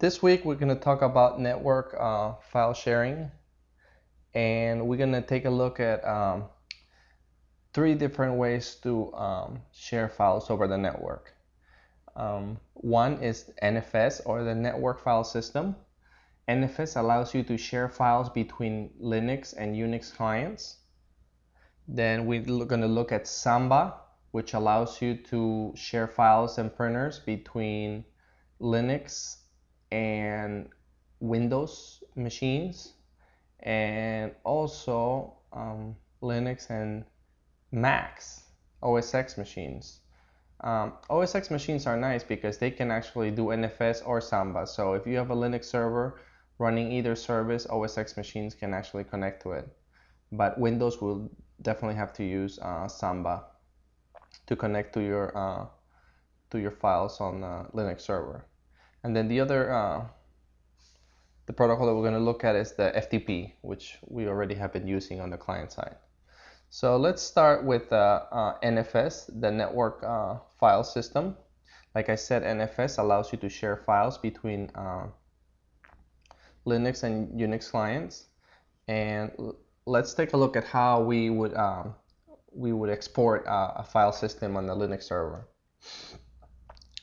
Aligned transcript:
This 0.00 0.22
week 0.22 0.44
we're 0.44 0.54
going 0.54 0.68
to 0.72 0.80
talk 0.80 1.02
about 1.02 1.40
network 1.40 1.92
uh, 1.98 2.34
file 2.52 2.72
sharing 2.72 3.32
and 4.32 4.86
we're 4.86 4.96
going 4.96 5.10
to 5.10 5.20
take 5.20 5.44
a 5.44 5.50
look 5.50 5.80
at 5.80 6.06
um, 6.06 6.44
three 7.74 7.96
different 7.96 8.36
ways 8.36 8.76
to 8.84 9.12
um, 9.14 9.62
share 9.72 10.08
files 10.08 10.50
over 10.50 10.68
the 10.68 10.78
network. 10.78 11.34
Um, 12.14 12.58
one 12.74 13.20
is 13.24 13.50
NFS 13.60 14.20
or 14.24 14.44
the 14.44 14.54
network 14.54 15.02
file 15.02 15.24
system. 15.24 15.74
NFS 16.48 16.96
allows 16.96 17.34
you 17.34 17.42
to 17.42 17.58
share 17.58 17.88
files 17.88 18.28
between 18.30 18.90
Linux 19.02 19.52
and 19.58 19.74
Unix 19.74 20.14
clients. 20.14 20.76
Then 21.88 22.26
we're 22.26 22.44
going 22.44 22.82
to 22.82 22.86
look 22.86 23.10
at 23.10 23.26
Samba, 23.26 23.94
which 24.30 24.54
allows 24.54 25.02
you 25.02 25.16
to 25.24 25.72
share 25.74 26.06
files 26.06 26.56
and 26.56 26.72
printers 26.72 27.18
between 27.18 28.04
Linux 28.60 29.38
and 29.90 30.68
Windows 31.20 32.02
machines 32.14 32.94
and 33.60 34.32
also 34.44 35.34
um, 35.52 35.96
Linux 36.22 36.70
and 36.70 37.04
Macs, 37.72 38.42
OS 38.82 39.14
X 39.14 39.36
machines. 39.36 40.00
Um, 40.60 40.94
OS 41.08 41.34
X 41.34 41.50
machines 41.50 41.86
are 41.86 41.96
nice 41.96 42.24
because 42.24 42.58
they 42.58 42.70
can 42.70 42.90
actually 42.90 43.30
do 43.30 43.46
NFS 43.46 44.02
or 44.04 44.20
Samba. 44.20 44.66
So 44.66 44.94
if 44.94 45.06
you 45.06 45.16
have 45.16 45.30
a 45.30 45.36
Linux 45.36 45.66
server 45.66 46.20
running 46.58 46.90
either 46.92 47.14
service, 47.14 47.66
OS 47.66 47.98
X 47.98 48.16
machines 48.16 48.54
can 48.54 48.74
actually 48.74 49.04
connect 49.04 49.42
to 49.42 49.52
it. 49.52 49.68
But 50.32 50.58
Windows 50.58 51.00
will 51.00 51.30
definitely 51.62 51.96
have 51.96 52.12
to 52.14 52.24
use 52.24 52.58
uh, 52.60 52.88
Samba 52.88 53.44
to 54.46 54.56
connect 54.56 54.94
to 54.94 55.00
your 55.00 55.36
uh, 55.36 55.66
to 56.50 56.58
your 56.58 56.70
files 56.70 57.20
on 57.20 57.40
the 57.40 57.66
Linux 57.74 58.00
server. 58.02 58.44
And 59.04 59.14
then 59.14 59.28
the 59.28 59.40
other, 59.40 59.72
uh, 59.72 60.04
the 61.46 61.52
protocol 61.52 61.86
that 61.86 61.94
we're 61.94 62.02
going 62.02 62.14
to 62.14 62.20
look 62.20 62.44
at 62.44 62.56
is 62.56 62.72
the 62.72 62.92
FTP, 62.96 63.52
which 63.62 63.98
we 64.06 64.26
already 64.26 64.54
have 64.54 64.72
been 64.72 64.86
using 64.86 65.20
on 65.20 65.30
the 65.30 65.36
client 65.36 65.72
side. 65.72 65.96
So 66.70 66.96
let's 66.96 67.22
start 67.22 67.64
with 67.64 67.92
uh, 67.92 68.24
uh, 68.30 68.58
NFS, 68.62 69.40
the 69.40 69.50
network 69.50 70.02
uh, 70.04 70.36
file 70.60 70.84
system. 70.84 71.36
Like 71.94 72.10
I 72.10 72.14
said, 72.14 72.42
NFS 72.42 72.98
allows 72.98 73.32
you 73.32 73.38
to 73.38 73.48
share 73.48 73.76
files 73.76 74.18
between 74.18 74.70
uh, 74.74 75.06
Linux 76.66 77.04
and 77.04 77.28
Unix 77.40 77.70
clients. 77.70 78.26
And 78.86 79.30
let's 79.86 80.12
take 80.12 80.34
a 80.34 80.36
look 80.36 80.56
at 80.56 80.64
how 80.64 81.02
we 81.02 81.30
would 81.30 81.54
um, 81.54 81.94
we 82.52 82.72
would 82.72 82.90
export 82.90 83.46
uh, 83.46 83.72
a 83.76 83.84
file 83.84 84.12
system 84.12 84.56
on 84.56 84.66
the 84.66 84.74
Linux 84.74 85.04
server 85.04 85.48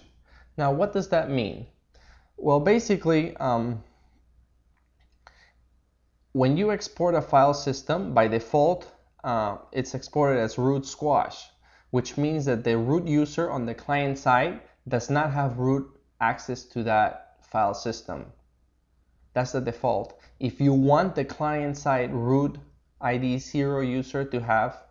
Now 0.57 0.71
what 0.71 0.93
does 0.93 1.09
that 1.09 1.29
mean? 1.29 1.67
Well 2.37 2.61
basically 2.61 3.35
um, 3.37 3.83
when 6.31 6.55
you 6.55 6.71
export 6.71 7.15
a 7.15 7.21
file 7.21 7.53
system 7.53 8.13
by 8.13 8.27
default 8.27 8.89
uh, 9.23 9.57
it's 9.71 9.93
exported 9.93 10.39
as 10.39 10.57
root 10.57 10.85
squash 10.85 11.49
which 11.93 12.17
means 12.17 12.45
that 12.45 12.63
the 12.63 12.75
root 12.75 13.05
user 13.05 13.51
on 13.51 13.67
the 13.67 13.75
client 13.75 14.17
side 14.17 14.59
does 14.87 15.11
not 15.11 15.31
have 15.31 15.59
root 15.59 15.87
access 16.19 16.63
to 16.63 16.81
that 16.81 17.37
file 17.43 17.75
system. 17.75 18.25
That's 19.33 19.51
the 19.51 19.61
default. 19.61 20.19
If 20.39 20.59
you 20.59 20.73
want 20.73 21.13
the 21.13 21.23
client 21.23 21.77
side 21.77 22.11
root 22.11 22.57
ID 22.99 23.37
0 23.37 23.81
user 23.81 24.25
to 24.25 24.41
have 24.41 24.81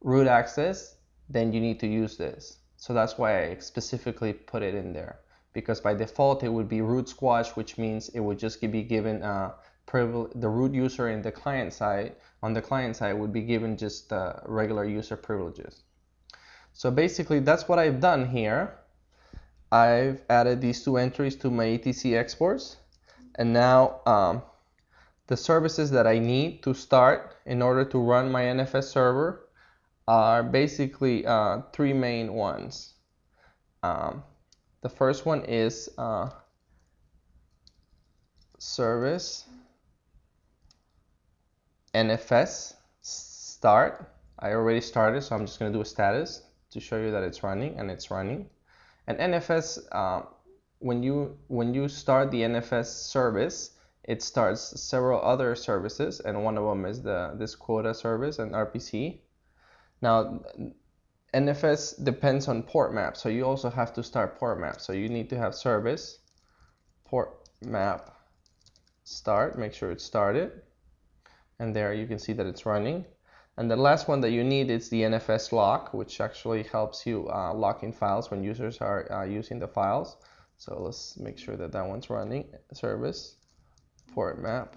root 0.00 0.26
access, 0.26 0.96
then 1.28 1.52
you 1.52 1.60
need 1.60 1.78
to 1.78 1.86
use 1.86 2.16
this. 2.16 2.58
So 2.78 2.92
that's 2.92 3.16
why 3.16 3.44
I 3.44 3.58
specifically 3.58 4.32
put 4.32 4.64
it 4.64 4.74
in 4.74 4.92
there. 4.92 5.20
Because 5.52 5.80
by 5.80 5.94
default, 5.94 6.42
it 6.42 6.48
would 6.48 6.68
be 6.68 6.80
root 6.80 7.08
squash, 7.08 7.50
which 7.50 7.78
means 7.78 8.08
it 8.08 8.18
would 8.18 8.40
just 8.40 8.60
be 8.60 8.82
given 8.82 9.22
uh, 9.22 9.52
the 9.92 10.48
root 10.48 10.74
user 10.74 11.10
in 11.10 11.22
the 11.22 11.30
client 11.30 11.72
side, 11.72 12.16
on 12.42 12.54
the 12.54 12.62
client 12.62 12.96
side 12.96 13.12
would 13.12 13.32
be 13.32 13.42
given 13.42 13.76
just 13.76 14.12
uh, 14.12 14.32
regular 14.46 14.84
user 14.84 15.16
privileges. 15.16 15.84
So 16.74 16.90
basically 16.90 17.38
that's 17.38 17.68
what 17.68 17.78
I've 17.78 18.00
done 18.00 18.28
here. 18.28 18.74
I've 19.72 20.22
added 20.28 20.60
these 20.60 20.84
two 20.84 20.98
entries 20.98 21.36
to 21.36 21.50
my 21.50 21.66
etc 21.66 22.18
exports 22.18 22.76
and 23.36 23.52
now 23.52 24.00
um, 24.06 24.42
the 25.26 25.36
services 25.36 25.90
that 25.92 26.06
I 26.06 26.18
need 26.18 26.62
to 26.64 26.74
start 26.74 27.36
in 27.46 27.62
order 27.62 27.84
to 27.86 27.98
run 27.98 28.30
my 28.30 28.42
NFS 28.42 28.84
server 28.84 29.48
are 30.06 30.42
basically 30.42 31.24
uh, 31.26 31.62
three 31.72 31.92
main 31.92 32.34
ones. 32.34 32.94
Um, 33.82 34.22
the 34.82 34.88
first 34.88 35.24
one 35.24 35.44
is 35.44 35.88
uh, 35.96 36.30
service 38.58 39.44
NFS 41.94 42.74
start. 43.00 44.10
I 44.38 44.52
already 44.52 44.80
started, 44.80 45.22
so 45.22 45.36
I'm 45.36 45.46
just 45.46 45.58
going 45.58 45.72
to 45.72 45.78
do 45.78 45.82
a 45.82 45.86
status 45.86 46.42
to 46.74 46.80
show 46.80 46.98
you 46.98 47.10
that 47.10 47.22
it's 47.22 47.42
running 47.42 47.78
and 47.78 47.90
it's 47.90 48.10
running. 48.10 48.50
And 49.06 49.18
NFS, 49.18 49.78
uh, 49.92 50.22
when 50.80 51.02
you 51.02 51.38
when 51.48 51.72
you 51.72 51.88
start 51.88 52.30
the 52.30 52.42
NFS 52.42 52.86
service, 52.86 53.70
it 54.04 54.22
starts 54.22 54.80
several 54.80 55.20
other 55.22 55.54
services, 55.54 56.20
and 56.20 56.44
one 56.44 56.58
of 56.58 56.64
them 56.64 56.84
is 56.84 57.02
the 57.02 57.34
this 57.38 57.54
quota 57.54 57.94
service 57.94 58.38
and 58.38 58.52
RPC. 58.52 59.20
Now, 60.02 60.42
NFS 61.32 62.04
depends 62.04 62.48
on 62.48 62.62
port 62.62 62.92
map, 62.92 63.16
so 63.16 63.28
you 63.28 63.44
also 63.44 63.70
have 63.70 63.92
to 63.94 64.02
start 64.02 64.38
port 64.38 64.60
map. 64.60 64.80
So 64.80 64.92
you 64.92 65.08
need 65.08 65.30
to 65.30 65.38
have 65.38 65.54
service 65.54 66.18
port 67.04 67.48
map 67.62 68.10
start. 69.04 69.58
Make 69.58 69.72
sure 69.72 69.90
it's 69.90 70.04
started, 70.04 70.62
and 71.58 71.74
there 71.74 71.94
you 71.94 72.06
can 72.06 72.18
see 72.18 72.32
that 72.34 72.46
it's 72.46 72.66
running. 72.66 73.04
And 73.56 73.70
the 73.70 73.76
last 73.76 74.08
one 74.08 74.20
that 74.22 74.30
you 74.30 74.42
need 74.42 74.70
is 74.70 74.88
the 74.88 75.02
NFS 75.02 75.52
lock, 75.52 75.94
which 75.94 76.20
actually 76.20 76.64
helps 76.64 77.06
you 77.06 77.28
uh, 77.28 77.54
lock 77.54 77.84
in 77.84 77.92
files 77.92 78.30
when 78.30 78.42
users 78.42 78.78
are 78.78 79.10
uh, 79.12 79.24
using 79.24 79.60
the 79.60 79.68
files. 79.68 80.16
So 80.56 80.80
let's 80.80 81.16
make 81.18 81.38
sure 81.38 81.56
that 81.56 81.72
that 81.72 81.86
one's 81.86 82.10
running. 82.10 82.46
Service, 82.72 83.36
port 84.12 84.42
map. 84.42 84.76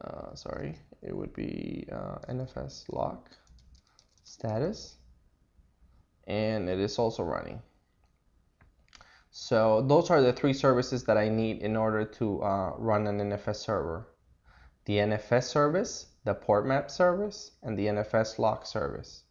Uh, 0.00 0.34
sorry, 0.34 0.76
it 1.02 1.16
would 1.16 1.32
be 1.32 1.86
uh, 1.92 2.18
NFS 2.28 2.84
lock 2.90 3.30
status. 4.24 4.96
And 6.26 6.68
it 6.68 6.78
is 6.78 6.98
also 6.98 7.22
running. 7.22 7.62
So 9.30 9.82
those 9.82 10.10
are 10.10 10.20
the 10.20 10.32
three 10.32 10.52
services 10.52 11.04
that 11.04 11.16
I 11.16 11.28
need 11.28 11.62
in 11.62 11.76
order 11.76 12.04
to 12.04 12.42
uh, 12.42 12.72
run 12.76 13.06
an 13.06 13.18
NFS 13.18 13.56
server. 13.56 14.08
The 14.84 14.96
NFS 14.98 15.44
service, 15.44 16.06
the 16.28 16.34
port 16.34 16.66
map 16.66 16.90
service, 16.90 17.52
and 17.62 17.78
the 17.78 17.86
NFS 17.86 18.38
lock 18.38 18.66
service. 18.66 19.24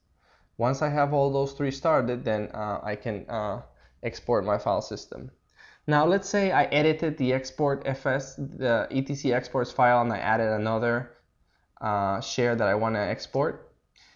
Once 0.58 0.82
I 0.82 0.90
have 0.90 1.14
all 1.14 1.32
those 1.32 1.54
three 1.54 1.70
started, 1.70 2.26
then 2.26 2.50
uh, 2.56 2.80
I 2.84 2.96
can 2.96 3.30
uh, 3.30 3.62
export 4.02 4.44
my 4.44 4.58
file 4.58 4.82
system. 4.82 5.30
Now 5.86 6.08
let's 6.08 6.28
say 6.28 6.52
I 6.52 6.64
edited 6.64 7.16
the 7.18 7.34
export 7.34 7.86
fs, 7.86 8.36
the 8.38 8.88
etc 8.90 9.38
exports 9.38 9.72
file, 9.72 10.02
and 10.02 10.12
I 10.12 10.18
added 10.18 10.50
another 10.50 11.12
uh, 11.80 12.20
share 12.20 12.56
that 12.56 12.68
I 12.68 12.74
want 12.74 12.96
to 12.96 13.00
export. 13.16 13.72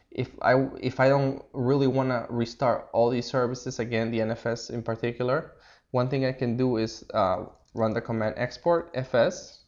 If 0.09 0.29
I 0.41 0.53
if 0.81 0.99
I 0.99 1.07
don't 1.07 1.45
really 1.53 1.87
want 1.87 2.09
to 2.09 2.25
restart 2.29 2.89
all 2.93 3.11
these 3.11 3.27
services 3.27 3.77
again, 3.77 4.09
the 4.09 4.19
NFS 4.19 4.71
in 4.71 4.81
particular, 4.81 5.53
one 5.91 6.09
thing 6.09 6.25
I 6.25 6.33
can 6.33 6.57
do 6.57 6.77
is 6.77 7.05
uh, 7.13 7.45
run 7.75 7.93
the 7.93 8.01
command 8.01 8.33
export 8.37 8.91
fs 8.95 9.59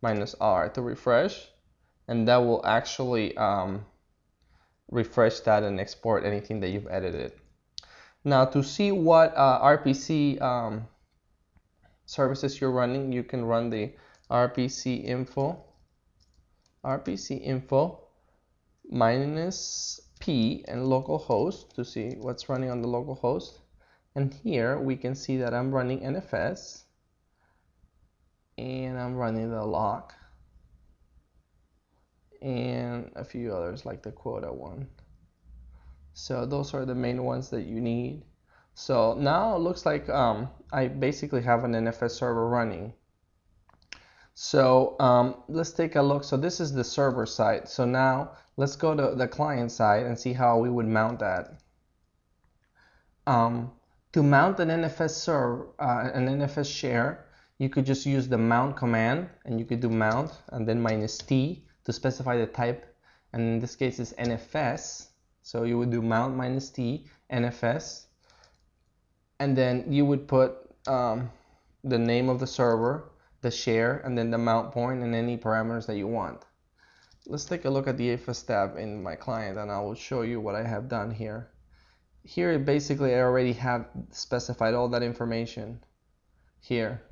minus 0.00 0.34
r 0.40 0.68
to 0.70 0.80
refresh, 0.80 1.50
and 2.10 2.26
that 2.26 2.38
will 2.38 2.60
actually 2.66 3.36
um, 3.36 3.86
refresh 4.90 5.38
that 5.40 5.62
and 5.62 5.78
export 5.78 6.24
anything 6.24 6.58
that 6.58 6.70
you've 6.70 6.88
edited. 6.90 7.32
Now 8.24 8.44
to 8.46 8.64
see 8.64 8.90
what 8.90 9.32
uh, 9.36 9.60
RPC 9.62 10.42
um, 10.42 10.88
services 12.06 12.60
you're 12.60 12.72
running, 12.72 13.12
you 13.12 13.22
can 13.22 13.44
run 13.44 13.70
the 13.70 13.92
RPC 14.28 15.04
info, 15.04 15.64
RPC 16.84 17.40
info 17.40 18.00
minus 18.90 20.00
P 20.18 20.64
and 20.66 20.86
localhost 20.86 21.74
to 21.74 21.84
see 21.84 22.16
what's 22.18 22.48
running 22.48 22.70
on 22.70 22.82
the 22.82 22.88
local 22.88 23.14
host. 23.14 23.60
And 24.16 24.34
here 24.34 24.80
we 24.80 24.96
can 24.96 25.14
see 25.14 25.36
that 25.36 25.54
I'm 25.54 25.70
running 25.70 26.00
NFS 26.00 26.82
and 28.58 28.98
I'm 28.98 29.14
running 29.14 29.48
the 29.48 29.64
lock 29.64 30.14
and 32.42 33.10
a 33.16 33.24
few 33.24 33.54
others 33.54 33.84
like 33.84 34.02
the 34.02 34.12
quota 34.12 34.52
one. 34.52 34.88
So 36.14 36.46
those 36.46 36.74
are 36.74 36.84
the 36.84 36.94
main 36.94 37.24
ones 37.24 37.50
that 37.50 37.62
you 37.62 37.80
need. 37.80 38.22
So 38.74 39.14
now 39.14 39.56
it 39.56 39.60
looks 39.60 39.84
like 39.84 40.08
um, 40.08 40.48
I 40.72 40.88
basically 40.88 41.42
have 41.42 41.64
an 41.64 41.72
NFS 41.72 42.12
server 42.12 42.48
running. 42.48 42.92
So 44.34 44.96
um, 45.00 45.42
let's 45.48 45.72
take 45.72 45.96
a 45.96 46.02
look. 46.02 46.24
So 46.24 46.36
this 46.36 46.60
is 46.60 46.72
the 46.72 46.84
server 46.84 47.26
side. 47.26 47.68
So 47.68 47.84
now 47.84 48.32
let's 48.56 48.76
go 48.76 48.94
to 48.94 49.14
the 49.14 49.28
client 49.28 49.70
side 49.70 50.06
and 50.06 50.18
see 50.18 50.32
how 50.32 50.58
we 50.58 50.70
would 50.70 50.86
mount 50.86 51.18
that. 51.18 51.60
Um, 53.26 53.72
to 54.12 54.22
mount 54.22 54.58
an 54.60 54.68
NFS 54.68 55.10
server, 55.10 55.68
uh, 55.78 56.10
an 56.14 56.26
NFS 56.26 56.74
share, 56.74 57.26
you 57.58 57.68
could 57.68 57.84
just 57.84 58.06
use 58.06 58.28
the 58.28 58.38
mount 58.38 58.76
command 58.76 59.28
and 59.44 59.60
you 59.60 59.66
could 59.66 59.80
do 59.80 59.90
mount 59.90 60.32
and 60.48 60.66
then 60.66 60.80
minus 60.80 61.18
T 61.18 61.64
to 61.90 61.96
specify 61.96 62.36
the 62.36 62.46
type. 62.46 62.86
And 63.32 63.42
in 63.42 63.58
this 63.58 63.74
case 63.74 63.98
is 63.98 64.14
NFS. 64.18 65.08
So 65.42 65.64
you 65.64 65.76
would 65.78 65.90
do 65.90 66.00
mount 66.00 66.36
minus 66.36 66.70
T, 66.70 67.06
NFS, 67.32 68.06
and 69.40 69.56
then 69.56 69.92
you 69.92 70.04
would 70.04 70.28
put 70.28 70.52
um, 70.86 71.30
the 71.82 71.98
name 71.98 72.28
of 72.28 72.38
the 72.38 72.46
server, 72.46 73.10
the 73.40 73.50
share, 73.50 73.98
and 74.04 74.16
then 74.16 74.30
the 74.30 74.38
mount 74.38 74.70
point 74.70 75.02
and 75.02 75.14
any 75.14 75.36
parameters 75.36 75.86
that 75.86 75.96
you 75.96 76.06
want. 76.06 76.44
Let's 77.26 77.44
take 77.44 77.64
a 77.64 77.70
look 77.70 77.88
at 77.88 77.96
the 77.96 78.16
AFS 78.16 78.46
tab 78.46 78.76
in 78.76 79.02
my 79.02 79.14
client 79.14 79.58
and 79.58 79.70
I 79.70 79.80
will 79.80 79.94
show 79.94 80.22
you 80.22 80.40
what 80.40 80.54
I 80.54 80.66
have 80.66 80.88
done 80.88 81.10
here. 81.10 81.50
Here 82.22 82.58
basically 82.58 83.14
I 83.14 83.20
already 83.20 83.54
have 83.54 83.88
specified 84.10 84.74
all 84.74 84.88
that 84.90 85.02
information 85.02 85.82
here. 86.60 87.02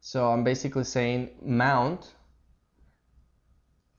So 0.00 0.30
I'm 0.30 0.44
basically 0.44 0.84
saying 0.84 1.30
mount 1.42 2.14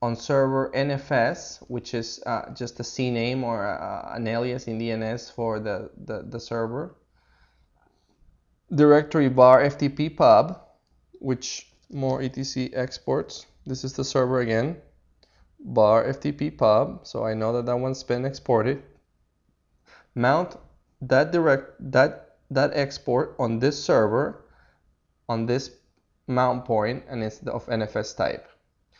on 0.01 0.15
server 0.15 0.71
NFS, 0.73 1.59
which 1.67 1.93
is 1.93 2.21
uh, 2.25 2.53
just 2.53 2.79
a 2.79 2.83
CNAME 2.83 3.43
or 3.43 3.67
uh, 3.67 4.15
an 4.15 4.27
alias 4.27 4.67
in 4.67 4.79
DNS 4.79 5.33
for 5.33 5.59
the, 5.59 5.91
the, 6.05 6.23
the 6.23 6.39
server. 6.39 6.95
Directory 8.73 9.27
var 9.27 9.61
FTP 9.63 10.15
pub, 10.15 10.61
which 11.19 11.71
more 11.91 12.21
etc 12.21 12.69
exports. 12.73 13.45
This 13.65 13.83
is 13.83 13.93
the 13.93 14.03
server 14.03 14.39
again. 14.39 14.77
Var 15.59 16.05
FTP 16.05 16.57
pub, 16.57 17.05
so 17.05 17.25
I 17.25 17.33
know 17.33 17.51
that 17.53 17.65
that 17.65 17.77
one's 17.77 18.03
been 18.03 18.25
exported. 18.25 18.81
Mount 20.15 20.55
that 21.01 21.31
direct 21.31 21.71
that 21.91 22.37
that 22.51 22.71
export 22.73 23.35
on 23.39 23.59
this 23.59 23.81
server 23.81 24.45
on 25.27 25.45
this 25.45 25.71
mount 26.27 26.65
point 26.65 27.03
and 27.07 27.23
it's 27.23 27.39
of 27.47 27.65
NFS 27.67 28.15
type. 28.17 28.47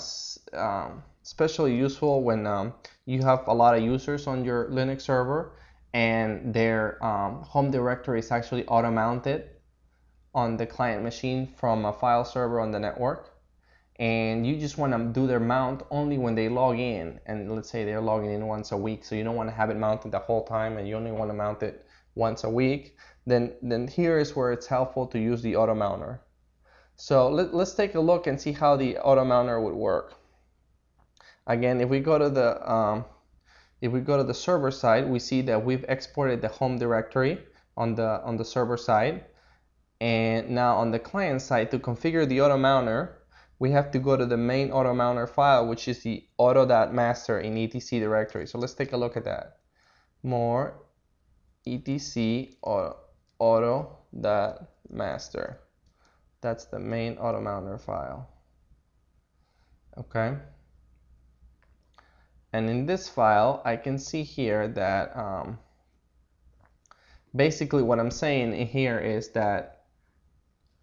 um, 0.54 1.02
especially 1.24 1.76
useful 1.76 2.22
when 2.22 2.46
um, 2.46 2.72
you 3.04 3.20
have 3.22 3.48
a 3.48 3.52
lot 3.52 3.76
of 3.76 3.82
users 3.82 4.28
on 4.28 4.44
your 4.44 4.70
Linux 4.70 5.02
server 5.02 5.56
and 5.92 6.54
their 6.54 7.04
um, 7.04 7.42
home 7.42 7.72
directory 7.72 8.20
is 8.20 8.30
actually 8.30 8.64
auto 8.66 8.90
mounted 8.92 9.50
on 10.34 10.56
the 10.56 10.66
client 10.66 11.02
machine 11.02 11.52
from 11.56 11.84
a 11.84 11.92
file 11.92 12.24
server 12.24 12.60
on 12.60 12.70
the 12.70 12.78
network. 12.78 13.34
And 13.96 14.46
you 14.46 14.56
just 14.56 14.78
want 14.78 14.92
to 14.92 15.20
do 15.20 15.26
their 15.26 15.40
mount 15.40 15.82
only 15.90 16.16
when 16.16 16.36
they 16.36 16.48
log 16.48 16.78
in. 16.78 17.18
And 17.26 17.50
let's 17.52 17.68
say 17.68 17.84
they're 17.84 18.00
logging 18.00 18.30
in 18.30 18.46
once 18.46 18.70
a 18.70 18.76
week 18.76 19.04
so 19.04 19.16
you 19.16 19.24
don't 19.24 19.34
want 19.34 19.48
to 19.48 19.54
have 19.56 19.70
it 19.70 19.76
mounted 19.76 20.12
the 20.12 20.20
whole 20.20 20.44
time 20.44 20.76
and 20.78 20.86
you 20.86 20.94
only 20.94 21.10
want 21.10 21.30
to 21.30 21.34
mount 21.34 21.64
it 21.64 21.84
once 22.18 22.44
a 22.44 22.50
week 22.50 22.96
then, 23.28 23.52
then 23.62 23.86
here 23.86 24.18
is 24.18 24.34
where 24.34 24.52
it's 24.52 24.66
helpful 24.66 25.06
to 25.08 25.18
use 25.18 25.42
the 25.42 25.56
auto 25.56 25.74
mounter. 25.74 26.20
So 26.96 27.28
let, 27.28 27.54
us 27.54 27.74
take 27.74 27.94
a 27.94 28.00
look 28.00 28.26
and 28.26 28.40
see 28.40 28.52
how 28.52 28.76
the 28.76 28.98
auto 28.98 29.24
mounter 29.24 29.60
would 29.60 29.74
work. 29.74 30.14
Again, 31.46 31.80
if 31.80 31.88
we 31.88 32.00
go 32.00 32.18
to 32.18 32.28
the 32.28 32.70
um, 32.70 33.04
if 33.80 33.92
we 33.92 34.00
go 34.00 34.16
to 34.16 34.24
the 34.24 34.34
server 34.34 34.70
side, 34.70 35.08
we 35.08 35.18
see 35.20 35.40
that 35.42 35.64
we've 35.64 35.84
exported 35.88 36.42
the 36.42 36.48
home 36.48 36.78
directory 36.78 37.38
on 37.76 37.94
the 37.94 38.20
on 38.24 38.36
the 38.36 38.44
server 38.44 38.76
side. 38.76 39.24
And 40.00 40.50
now 40.50 40.76
on 40.76 40.90
the 40.90 40.98
client 40.98 41.42
side, 41.42 41.70
to 41.70 41.78
configure 41.78 42.28
the 42.28 42.40
auto 42.40 42.58
mounter, 42.58 43.18
we 43.58 43.70
have 43.70 43.90
to 43.92 43.98
go 43.98 44.16
to 44.16 44.26
the 44.26 44.36
main 44.36 44.70
auto 44.70 44.94
mounter 44.94 45.26
file, 45.26 45.66
which 45.66 45.88
is 45.88 46.02
the 46.02 46.24
auto.master 46.38 47.40
in 47.40 47.56
etc 47.56 48.00
directory. 48.00 48.46
So 48.46 48.58
let's 48.58 48.74
take 48.74 48.92
a 48.92 48.96
look 48.96 49.16
at 49.16 49.24
that. 49.24 49.58
More 50.22 50.87
etc 51.66 52.54
auto 52.62 52.96
auto.master. 53.38 55.60
That's 56.40 56.66
the 56.66 56.78
main 56.78 57.18
auto 57.18 57.40
mounter 57.40 57.78
file. 57.78 58.28
Okay. 59.96 60.36
And 62.52 62.70
in 62.70 62.86
this 62.86 63.08
file, 63.08 63.60
I 63.64 63.76
can 63.76 63.98
see 63.98 64.22
here 64.22 64.68
that 64.68 65.16
um, 65.16 65.58
basically 67.34 67.82
what 67.82 67.98
I'm 67.98 68.10
saying 68.10 68.54
in 68.54 68.66
here 68.66 68.98
is 68.98 69.30
that 69.30 69.84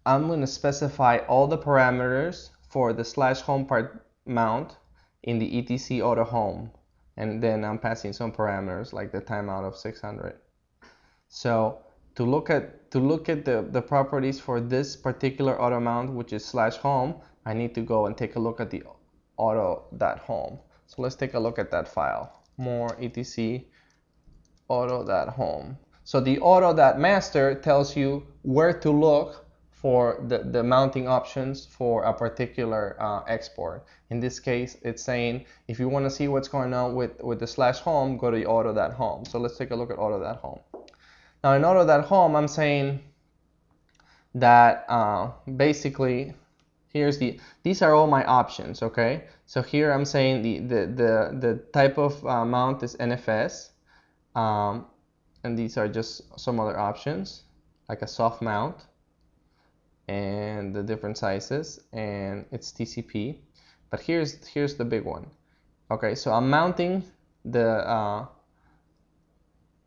I'm 0.04 0.28
going 0.28 0.40
to 0.40 0.46
specify 0.46 1.18
all 1.28 1.46
the 1.46 1.58
parameters 1.58 2.50
for 2.68 2.92
the 2.92 3.04
slash 3.04 3.40
home 3.40 3.66
part 3.66 4.06
mount 4.24 4.76
in 5.22 5.38
the 5.38 5.58
etc 5.58 6.06
auto 6.06 6.24
home 6.24 6.70
and 7.16 7.42
then 7.42 7.64
I'm 7.64 7.78
passing 7.78 8.12
some 8.12 8.32
parameters 8.32 8.92
like 8.92 9.10
the 9.10 9.20
timeout 9.20 9.64
of 9.64 9.76
600 9.76 10.38
so 11.28 11.78
to 12.14 12.24
look 12.24 12.50
at 12.50 12.90
to 12.90 12.98
look 12.98 13.28
at 13.28 13.44
the, 13.44 13.66
the 13.70 13.82
properties 13.82 14.40
for 14.40 14.60
this 14.60 14.96
particular 14.96 15.60
auto 15.60 15.80
mount 15.80 16.12
which 16.12 16.32
is 16.32 16.44
slash 16.44 16.76
home 16.76 17.14
I 17.44 17.54
need 17.54 17.74
to 17.74 17.82
go 17.82 18.06
and 18.06 18.16
take 18.16 18.36
a 18.36 18.38
look 18.38 18.60
at 18.60 18.70
the 18.70 18.82
auto.home 19.36 20.58
so 20.86 21.02
let's 21.02 21.14
take 21.14 21.34
a 21.34 21.38
look 21.38 21.58
at 21.58 21.70
that 21.70 21.88
file 21.88 22.42
more 22.56 22.96
etc 23.00 23.60
auto.home 24.68 25.78
so 26.04 26.20
the 26.20 26.38
auto.master 26.38 27.56
tells 27.56 27.96
you 27.96 28.26
where 28.42 28.72
to 28.72 28.90
look 28.90 29.46
for 29.76 30.24
the, 30.28 30.38
the 30.38 30.62
mounting 30.62 31.06
options 31.06 31.66
for 31.66 32.04
a 32.04 32.12
particular 32.12 32.96
uh, 32.98 33.22
export. 33.28 33.84
In 34.10 34.20
this 34.20 34.40
case, 34.40 34.76
it's 34.82 35.02
saying 35.02 35.44
if 35.68 35.78
you 35.78 35.88
want 35.88 36.06
to 36.06 36.10
see 36.10 36.28
what's 36.28 36.48
going 36.48 36.72
on 36.72 36.94
with, 36.94 37.22
with 37.22 37.40
the 37.40 37.46
slash 37.46 37.80
home, 37.80 38.16
go 38.16 38.30
to 38.30 38.38
the 38.38 38.46
auto.home. 38.46 39.24
So 39.26 39.38
let's 39.38 39.58
take 39.58 39.70
a 39.70 39.76
look 39.76 39.90
at 39.90 39.98
auto.home. 39.98 40.60
Now 41.46 41.52
in 41.52 41.64
order 41.64 41.88
at 41.88 42.04
home, 42.06 42.34
I'm 42.34 42.48
saying 42.48 42.98
that 44.34 44.84
uh, 44.88 45.30
basically 45.54 46.34
here's 46.92 47.18
the 47.18 47.38
these 47.62 47.82
are 47.82 47.94
all 47.94 48.08
my 48.08 48.24
options 48.24 48.82
okay? 48.82 49.28
So 49.46 49.62
here 49.62 49.92
I'm 49.92 50.04
saying 50.04 50.42
the 50.42 50.58
the 50.58 50.80
the, 51.00 51.12
the 51.44 51.52
type 51.72 51.98
of 51.98 52.12
uh, 52.26 52.44
mount 52.44 52.82
is 52.82 52.96
NFS 52.96 53.70
um, 54.34 54.86
and 55.44 55.56
these 55.56 55.76
are 55.76 55.86
just 55.86 56.10
some 56.36 56.58
other 56.58 56.76
options 56.76 57.44
like 57.88 58.02
a 58.02 58.08
soft 58.08 58.42
mount 58.42 58.78
and 60.08 60.74
the 60.74 60.82
different 60.82 61.16
sizes 61.16 61.78
and 61.92 62.44
it's 62.50 62.72
TCP 62.72 63.38
but 63.90 64.00
here's 64.00 64.44
here's 64.48 64.74
the 64.74 64.84
big 64.84 65.04
one. 65.04 65.26
Okay 65.92 66.16
so 66.16 66.32
I'm 66.32 66.50
mounting 66.50 67.04
the 67.44 67.68
uh, 67.88 68.26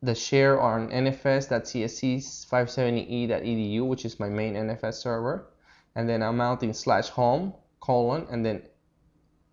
the 0.02 0.16
share 0.16 0.62
on 0.62 0.88
nfs.csc570e.edu 0.90 3.86
which 3.86 4.06
is 4.06 4.18
my 4.20 4.30
main 4.30 4.54
NFS 4.54 4.94
server. 4.96 5.50
And 5.96 6.08
then 6.08 6.24
I'm 6.24 6.38
mounting 6.38 6.72
slash 6.74 7.10
home 7.10 7.54
colon 7.82 8.28
and 8.30 8.46
then 8.46 8.62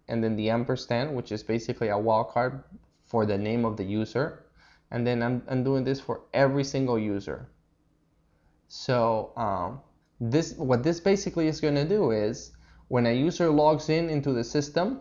and 0.08 0.22
then 0.22 0.36
the 0.36 0.50
ampersand 0.50 1.16
which 1.16 1.32
is 1.32 1.42
basically 1.42 1.88
a 1.88 1.94
wildcard 1.94 2.62
for 3.06 3.26
the 3.26 3.36
name 3.36 3.64
of 3.64 3.76
the 3.76 3.84
user. 3.84 4.44
And 4.90 5.04
then 5.04 5.20
I'm, 5.22 5.42
I'm 5.48 5.64
doing 5.64 5.82
this 5.82 5.98
for 5.98 6.20
every 6.32 6.62
single 6.62 6.96
user. 6.98 7.48
So 8.68 9.32
um, 9.36 9.80
this 10.20 10.54
what 10.54 10.84
this 10.84 11.00
basically 11.00 11.48
is 11.48 11.60
going 11.60 11.74
to 11.74 11.88
do 11.88 12.12
is 12.12 12.52
when 12.88 13.06
a 13.06 13.12
user 13.12 13.50
logs 13.50 13.88
in 13.88 14.08
into 14.08 14.32
the 14.32 14.44
system 14.44 15.00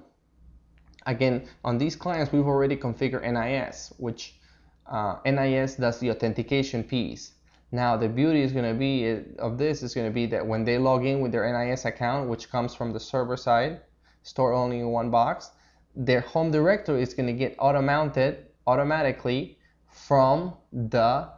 again 1.06 1.48
on 1.64 1.78
these 1.78 1.96
clients 1.96 2.32
we've 2.32 2.48
already 2.48 2.76
configured 2.76 3.22
NIS 3.22 3.94
which 3.98 4.34
uh, 4.88 5.18
NIS 5.26 5.76
does 5.76 6.00
the 6.00 6.12
authentication 6.12 6.84
piece 6.84 7.34
now 7.72 7.98
the 7.98 8.08
beauty 8.08 8.42
is 8.42 8.52
going 8.52 8.72
to 8.72 8.78
be 8.78 9.22
of 9.40 9.58
this 9.58 9.84
is 9.84 9.94
going 9.94 10.08
to 10.08 10.14
be 10.14 10.26
that 10.28 10.46
when 10.46 10.64
they 10.64 10.78
log 10.78 11.06
in 11.06 11.20
with 11.22 11.32
their 11.32 11.46
NIS 11.52 11.86
account 11.86 12.30
which 12.30 12.50
comes 12.50 12.76
from 12.76 12.94
the 12.94 13.00
server 13.00 13.38
side 13.38 13.82
store 14.24 14.54
only 14.54 14.80
in 14.80 14.88
one 14.88 15.10
box 15.10 15.52
their 15.96 16.22
home 16.22 16.52
directory 16.52 17.02
is 17.02 17.14
going 17.14 17.28
to 17.28 17.34
get 17.34 17.56
auto 17.58 17.82
mounted 17.82 18.46
automatically 18.68 19.58
from 19.88 20.54
the 20.74 21.30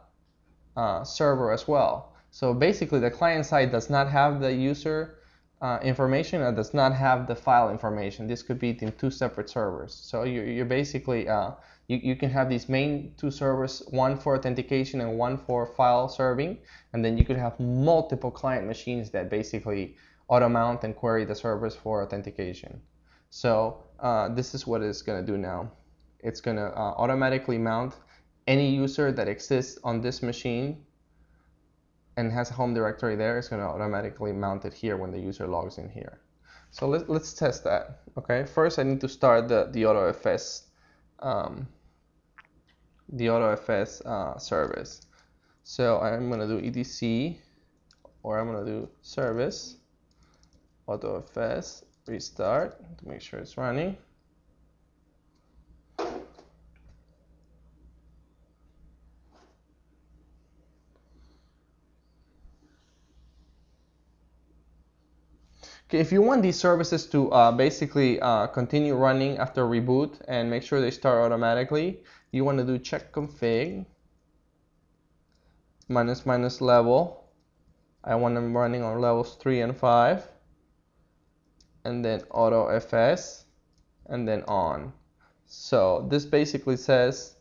uh, 0.76 1.04
server 1.04 1.52
as 1.52 1.68
well. 1.68 2.14
So 2.30 2.52
basically 2.52 3.00
the 3.00 3.10
client 3.10 3.46
side 3.46 3.70
does 3.70 3.88
not 3.88 4.08
have 4.10 4.40
the 4.40 4.52
user 4.52 5.18
uh, 5.60 5.78
information 5.82 6.42
and 6.42 6.56
does 6.56 6.74
not 6.74 6.92
have 6.94 7.26
the 7.26 7.34
file 7.34 7.70
information. 7.70 8.26
This 8.26 8.42
could 8.42 8.58
be 8.58 8.70
in 8.80 8.92
two 8.92 9.10
separate 9.10 9.50
servers. 9.50 9.94
So 9.94 10.24
you're, 10.24 10.46
you're 10.46 10.64
basically, 10.64 11.28
uh, 11.28 11.52
you, 11.88 11.96
you 11.96 12.16
can 12.16 12.30
have 12.30 12.48
these 12.48 12.68
main 12.68 13.14
two 13.16 13.30
servers, 13.30 13.82
one 13.90 14.16
for 14.16 14.36
authentication 14.36 15.00
and 15.00 15.18
one 15.18 15.36
for 15.38 15.66
file 15.66 16.08
serving. 16.08 16.58
And 16.92 17.04
then 17.04 17.18
you 17.18 17.24
could 17.24 17.38
have 17.38 17.58
multiple 17.58 18.30
client 18.30 18.66
machines 18.66 19.10
that 19.10 19.30
basically 19.30 19.96
auto 20.28 20.48
mount 20.48 20.84
and 20.84 20.94
query 20.94 21.24
the 21.24 21.34
servers 21.34 21.74
for 21.74 22.02
authentication. 22.02 22.80
So 23.30 23.82
uh, 24.00 24.28
this 24.28 24.54
is 24.54 24.66
what 24.66 24.82
it's 24.82 25.02
going 25.02 25.24
to 25.24 25.32
do 25.32 25.38
now. 25.38 25.72
It's 26.20 26.40
going 26.40 26.58
to 26.58 26.66
uh, 26.66 26.94
automatically 26.98 27.58
mount 27.58 27.94
any 28.46 28.70
user 28.74 29.10
that 29.12 29.28
exists 29.28 29.78
on 29.84 30.00
this 30.00 30.22
machine 30.22 30.84
and 32.16 32.32
has 32.32 32.50
a 32.50 32.54
home 32.54 32.74
directory 32.74 33.14
there 33.14 33.38
is 33.38 33.48
going 33.48 33.62
to 33.62 33.68
automatically 33.68 34.32
mount 34.32 34.64
it 34.64 34.74
here 34.74 34.96
when 34.96 35.10
the 35.10 35.18
user 35.18 35.46
logs 35.46 35.78
in 35.78 35.88
here. 35.88 36.20
So 36.70 36.88
let's, 36.88 37.08
let's 37.08 37.32
test 37.32 37.64
that. 37.64 38.00
Okay, 38.18 38.44
first 38.44 38.78
I 38.78 38.82
need 38.82 39.00
to 39.00 39.08
start 39.08 39.48
the, 39.48 39.68
the 39.70 39.84
AutoFS 39.84 40.64
um, 41.20 41.68
the 43.10 43.26
AutoFS 43.26 44.04
uh, 44.06 44.38
service. 44.38 45.06
So 45.64 46.00
I'm 46.00 46.28
going 46.28 46.40
to 46.40 46.46
do 46.46 46.58
etc 46.58 47.38
or 48.22 48.38
I'm 48.38 48.50
going 48.50 48.64
to 48.64 48.70
do 48.70 48.88
service 49.02 49.76
AutoFS 50.88 51.84
restart 52.06 52.98
to 52.98 53.08
make 53.08 53.20
sure 53.20 53.38
it's 53.38 53.56
running. 53.56 53.96
If 65.90 66.12
you 66.12 66.20
want 66.20 66.42
these 66.42 66.58
services 66.58 67.06
to 67.06 67.32
uh, 67.32 67.50
basically 67.50 68.20
uh, 68.20 68.46
continue 68.48 68.94
running 68.94 69.38
after 69.38 69.64
reboot 69.64 70.20
and 70.28 70.50
make 70.50 70.62
sure 70.62 70.82
they 70.82 70.90
start 70.90 71.18
automatically, 71.18 72.00
you 72.30 72.44
want 72.44 72.58
to 72.58 72.64
do 72.64 72.78
check 72.78 73.10
config 73.10 73.86
minus 75.88 76.26
minus 76.26 76.60
level. 76.60 77.30
I 78.04 78.16
want 78.16 78.34
them 78.34 78.54
running 78.54 78.82
on 78.82 79.00
levels 79.00 79.36
3 79.36 79.62
and 79.62 79.74
5 79.74 80.28
and 81.84 82.04
then 82.04 82.20
auto 82.32 82.68
FS 82.68 83.46
and 84.06 84.28
then 84.28 84.42
on. 84.46 84.92
So 85.46 86.06
this 86.10 86.26
basically 86.26 86.76
says 86.76 87.36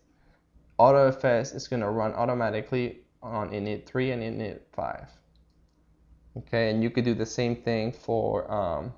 auto 0.77 1.07
FS 1.07 1.51
is 1.51 1.67
going 1.67 1.81
to 1.81 1.89
run 1.89 2.13
automatically 2.13 3.01
on 3.21 3.49
init 3.49 3.85
3 3.85 4.11
and 4.11 4.23
init 4.23 4.61
5 4.71 5.09
okay 6.37 6.69
and 6.69 6.83
you 6.83 6.89
could 6.89 7.05
do 7.05 7.13
the 7.13 7.25
same 7.25 7.55
thing 7.55 7.91
for 7.91 8.51
um, 8.51 8.93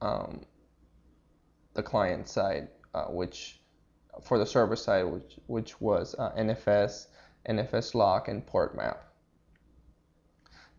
um, 0.00 0.40
the 1.74 1.82
client 1.82 2.28
side 2.28 2.68
uh, 2.94 3.04
which 3.04 3.60
for 4.22 4.38
the 4.38 4.46
server 4.46 4.76
side 4.76 5.04
which 5.04 5.38
which 5.46 5.80
was 5.80 6.14
uh, 6.18 6.30
NFS 6.38 7.06
NFS 7.48 7.94
lock 7.94 8.28
and 8.28 8.46
port 8.46 8.76
map. 8.76 9.04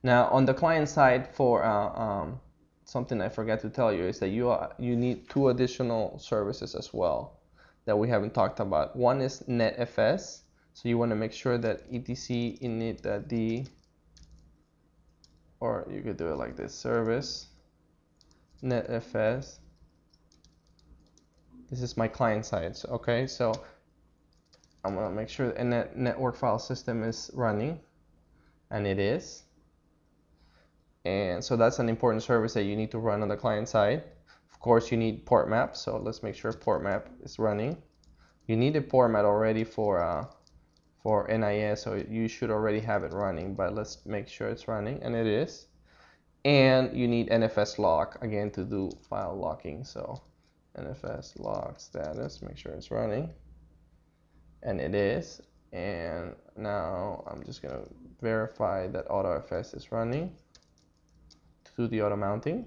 Now 0.03 0.27
on 0.27 0.45
the 0.45 0.53
client 0.53 0.89
side 0.89 1.27
for 1.33 1.63
uh, 1.63 1.89
um, 1.99 2.39
something 2.85 3.21
I 3.21 3.29
forgot 3.29 3.61
to 3.61 3.69
tell 3.69 3.91
you 3.93 4.03
is 4.03 4.19
that 4.19 4.29
you 4.29 4.49
are, 4.49 4.73
you 4.77 4.95
need 4.95 5.29
two 5.29 5.49
additional 5.49 6.19
services 6.19 6.75
as 6.75 6.93
well 6.93 7.39
that 7.85 7.97
we 7.97 8.07
haven't 8.09 8.33
talked 8.33 8.59
about. 8.59 8.95
One 8.95 9.21
is 9.21 9.43
NetFS 9.47 10.41
so 10.73 10.89
you 10.89 10.97
want 10.97 11.09
to 11.11 11.15
make 11.15 11.33
sure 11.33 11.57
that 11.57 11.81
etc 11.91 12.57
init.d 12.61 13.67
or 15.59 15.87
you 15.91 16.01
could 16.01 16.17
do 16.17 16.27
it 16.27 16.35
like 16.35 16.55
this 16.55 16.73
service 16.73 17.47
netfs 18.63 19.59
this 21.69 21.81
is 21.81 21.95
my 21.97 22.07
client 22.07 22.45
side 22.45 22.75
so, 22.75 22.89
okay 22.89 23.27
so 23.27 23.53
I'm 24.83 24.95
gonna 24.95 25.13
make 25.13 25.29
sure 25.29 25.51
the 25.51 25.63
net 25.63 25.95
network 25.95 26.35
file 26.35 26.57
system 26.57 27.03
is 27.03 27.29
running 27.33 27.79
and 28.71 28.87
it 28.87 28.97
is. 28.97 29.43
And 31.05 31.43
so 31.43 31.55
that's 31.55 31.79
an 31.79 31.89
important 31.89 32.23
service 32.23 32.53
that 32.53 32.63
you 32.63 32.75
need 32.75 32.91
to 32.91 32.99
run 32.99 33.21
on 33.21 33.27
the 33.27 33.37
client 33.37 33.69
side. 33.69 34.03
Of 34.51 34.59
course 34.59 34.91
you 34.91 34.97
need 34.97 35.25
port 35.25 35.49
map 35.49 35.75
so 35.75 35.97
let's 35.97 36.23
make 36.23 36.35
sure 36.35 36.51
port 36.53 36.83
map 36.83 37.09
is 37.21 37.37
running. 37.37 37.77
You 38.47 38.57
need 38.57 38.75
a 38.75 38.81
port 38.81 39.11
map 39.11 39.25
already 39.25 39.63
for 39.63 40.01
uh, 40.01 40.25
for 41.03 41.27
NIS 41.27 41.81
so 41.81 42.03
you 42.09 42.27
should 42.27 42.51
already 42.51 42.79
have 42.79 43.03
it 43.03 43.11
running 43.11 43.55
but 43.55 43.73
let's 43.73 44.05
make 44.05 44.27
sure 44.27 44.49
it's 44.49 44.67
running 44.67 45.01
and 45.01 45.15
it 45.15 45.27
is. 45.27 45.67
And 46.43 46.95
you 46.97 47.07
need 47.07 47.29
NFS 47.29 47.77
lock 47.77 48.17
again 48.23 48.49
to 48.51 48.63
do 48.63 48.89
file 49.09 49.35
locking 49.35 49.83
so 49.83 50.21
NFS 50.77 51.39
lock 51.39 51.79
status 51.79 52.41
make 52.41 52.57
sure 52.57 52.71
it's 52.73 52.91
running. 52.91 53.29
And 54.63 54.79
it 54.79 54.93
is 54.95 55.41
and 55.73 56.35
now 56.55 57.23
I'm 57.27 57.43
just 57.43 57.61
gonna 57.61 57.83
verify 58.21 58.87
that 58.87 59.07
AutoFS 59.07 59.75
is 59.75 59.91
running 59.91 60.35
to 61.63 61.71
do 61.77 61.87
the 61.87 62.01
auto 62.01 62.15
mounting. 62.15 62.65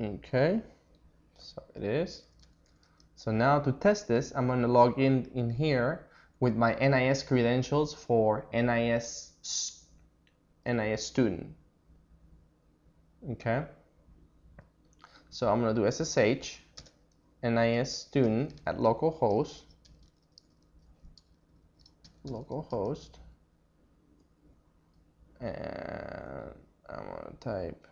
Okay 0.00 0.62
So 1.38 1.62
it 1.74 1.82
is. 1.82 2.22
So 3.16 3.30
now 3.32 3.58
to 3.60 3.72
test 3.72 4.08
this, 4.08 4.32
I'm 4.34 4.46
going 4.46 4.62
to 4.62 4.68
log 4.68 4.98
in 4.98 5.30
in 5.34 5.50
here 5.50 6.06
with 6.40 6.54
my 6.54 6.74
NIS 6.74 7.22
credentials 7.22 7.94
for 7.94 8.46
NIS 8.52 9.32
NIS 10.66 11.06
student. 11.06 11.54
Okay. 13.32 13.64
So 15.30 15.48
I'm 15.48 15.60
going 15.60 15.74
to 15.74 15.80
do 15.80 15.90
SSH 15.90 16.60
NIS 17.42 17.92
student 17.92 18.54
at 18.66 18.78
localhost 18.78 19.62
localhost 22.26 23.10
and 25.40 26.52
I'm 26.88 27.04
going 27.06 27.24
to 27.30 27.36
type 27.40 27.87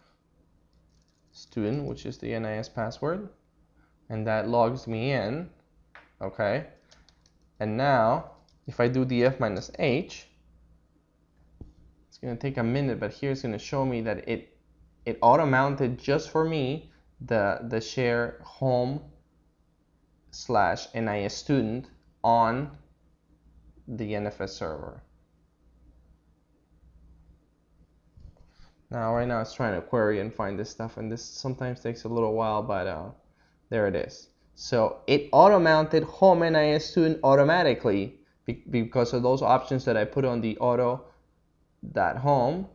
student 1.36 1.84
which 1.84 2.06
is 2.06 2.16
the 2.18 2.38
NIS 2.38 2.68
password. 2.68 3.28
And 4.08 4.26
that 4.26 4.48
logs 4.48 4.86
me 4.86 5.12
in 5.12 5.50
okay? 6.22 6.66
And 7.60 7.76
now 7.76 8.30
if 8.66 8.80
I 8.80 8.88
do 8.88 9.04
df 9.04 9.38
minus 9.38 9.70
h 9.78 10.28
it's 12.08 12.18
gonna 12.18 12.36
take 12.36 12.56
a 12.56 12.62
minute 12.62 12.98
but 12.98 13.12
here 13.12 13.30
it's 13.32 13.42
gonna 13.42 13.58
show 13.58 13.84
me 13.84 14.00
that 14.00 14.28
it 14.28 14.56
it 15.04 15.18
auto 15.20 15.46
mounted 15.46 15.98
just 15.98 16.30
for 16.30 16.44
me 16.44 16.90
the 17.20 17.60
the 17.68 17.80
share 17.80 18.40
home 18.42 19.00
slash 20.30 20.88
NIS 20.94 21.34
student 21.34 21.90
on 22.24 22.76
the 23.86 24.12
NFS 24.12 24.50
server 24.50 25.02
now 28.90 29.14
right 29.14 29.28
now 29.28 29.40
it's 29.40 29.54
trying 29.54 29.74
to 29.74 29.80
query 29.80 30.20
and 30.20 30.34
find 30.34 30.58
this 30.58 30.70
stuff 30.70 30.96
and 30.96 31.10
this 31.10 31.24
sometimes 31.24 31.80
takes 31.80 32.04
a 32.04 32.08
little 32.08 32.34
while 32.34 32.62
but 32.62 32.86
uh, 32.86 33.08
there 33.68 33.86
it 33.86 33.96
is. 33.96 34.28
So 34.54 35.00
it 35.06 35.28
auto-mounted 35.32 36.04
home 36.04 36.40
NIS 36.40 36.88
student 36.88 37.20
automatically 37.22 38.20
because 38.70 39.12
of 39.12 39.22
those 39.22 39.42
options 39.42 39.84
that 39.84 39.96
I 39.96 40.04
put 40.04 40.24
on 40.24 40.40
the 40.40 40.56
auto 40.58 41.04
that 41.92 42.16
home 42.16 42.68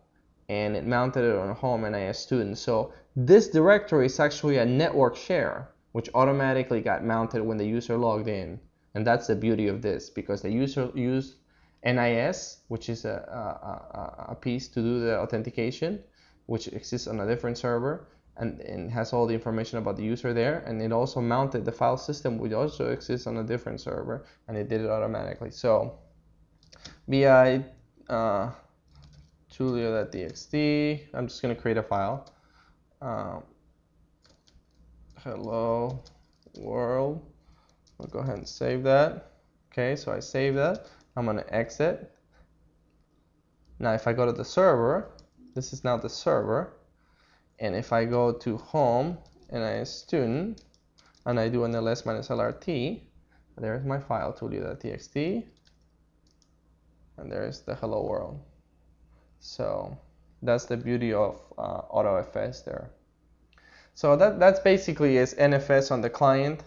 and 0.49 0.75
it 0.75 0.85
mounted 0.85 1.23
it 1.23 1.35
on 1.35 1.55
home 1.55 1.89
NIS 1.89 2.19
student. 2.19 2.57
So 2.57 2.93
this 3.15 3.47
directory 3.47 4.05
is 4.05 4.19
actually 4.19 4.57
a 4.57 4.65
network 4.65 5.15
share 5.15 5.71
which 5.93 6.09
automatically 6.13 6.81
got 6.81 7.03
mounted 7.03 7.41
when 7.41 7.57
the 7.57 7.65
user 7.65 7.97
logged 7.97 8.27
in. 8.27 8.59
And 8.93 9.07
that's 9.07 9.27
the 9.27 9.35
beauty 9.35 9.67
of 9.67 9.81
this 9.81 10.09
because 10.09 10.41
the 10.41 10.51
user 10.51 10.91
used 10.93 11.35
NIS, 11.83 12.59
which 12.67 12.89
is 12.89 13.05
a, 13.05 13.09
a, 13.09 14.31
a 14.31 14.35
piece 14.35 14.67
to 14.69 14.81
do 14.81 14.99
the 14.99 15.19
authentication, 15.19 15.99
which 16.45 16.67
exists 16.67 17.07
on 17.07 17.19
a 17.19 17.25
different 17.25 17.57
server 17.57 18.07
and, 18.37 18.59
and 18.61 18.91
has 18.91 19.13
all 19.13 19.25
the 19.25 19.33
information 19.33 19.79
about 19.79 19.97
the 19.97 20.03
user 20.03 20.33
there. 20.33 20.63
And 20.67 20.81
it 20.81 20.91
also 20.91 21.21
mounted 21.21 21.65
the 21.65 21.71
file 21.71 21.97
system 21.97 22.37
which 22.37 22.53
also 22.53 22.91
exists 22.91 23.27
on 23.27 23.37
a 23.37 23.43
different 23.43 23.81
server 23.81 24.25
and 24.47 24.57
it 24.57 24.69
did 24.69 24.81
it 24.81 24.89
automatically. 24.89 25.51
So 25.51 25.99
vi 27.07 27.63
uh, 28.09 28.51
julia.txt 29.49 31.07
I'm 31.13 31.27
just 31.27 31.41
going 31.41 31.55
to 31.55 31.61
create 31.61 31.77
a 31.77 31.83
file. 31.83 32.31
Um, 33.01 33.43
hello 35.23 36.03
world. 36.57 37.25
I'll 37.99 38.07
go 38.07 38.19
ahead 38.19 38.37
and 38.37 38.47
save 38.47 38.83
that. 38.83 39.31
Okay 39.71 39.95
so 39.95 40.11
I 40.11 40.19
save 40.19 40.55
that 40.55 40.87
I'm 41.15 41.25
going 41.25 41.37
to 41.37 41.53
exit 41.53 42.11
now 43.79 43.93
if 43.93 44.07
I 44.07 44.13
go 44.13 44.25
to 44.25 44.31
the 44.31 44.45
server 44.45 45.11
this 45.53 45.73
is 45.73 45.83
now 45.83 45.97
the 45.97 46.09
server 46.09 46.73
and 47.59 47.75
if 47.75 47.93
I 47.93 48.05
go 48.05 48.31
to 48.31 48.57
home 48.57 49.17
NIS 49.51 49.89
student 49.89 50.63
and 51.25 51.39
I 51.39 51.49
do 51.49 51.63
an 51.65 51.75
ls 51.75 52.05
minus 52.05 52.29
lrt, 52.29 53.01
there's 53.57 53.85
my 53.85 53.99
file 53.99 54.35
julia.txt 54.37 55.45
and 57.17 57.31
there's 57.31 57.61
the 57.61 57.75
hello 57.75 58.03
world. 58.03 58.39
So 59.39 59.97
that's 60.41 60.65
the 60.65 60.77
beauty 60.77 61.13
of 61.13 61.39
uh, 61.57 61.81
AutoFS 61.93 62.65
there. 62.65 62.89
So 63.93 64.15
that 64.15 64.39
that's 64.39 64.59
basically 64.59 65.17
is 65.17 65.35
NFS 65.35 65.91
on 65.91 66.01
the 66.01 66.09
client 66.09 66.63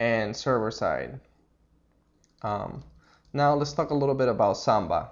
and 0.00 0.34
server 0.34 0.70
side. 0.70 1.20
Um, 2.42 2.82
now 3.32 3.54
let's 3.54 3.72
talk 3.72 3.90
a 3.90 3.94
little 3.94 4.14
bit 4.14 4.28
about 4.28 4.56
Samba. 4.56 5.10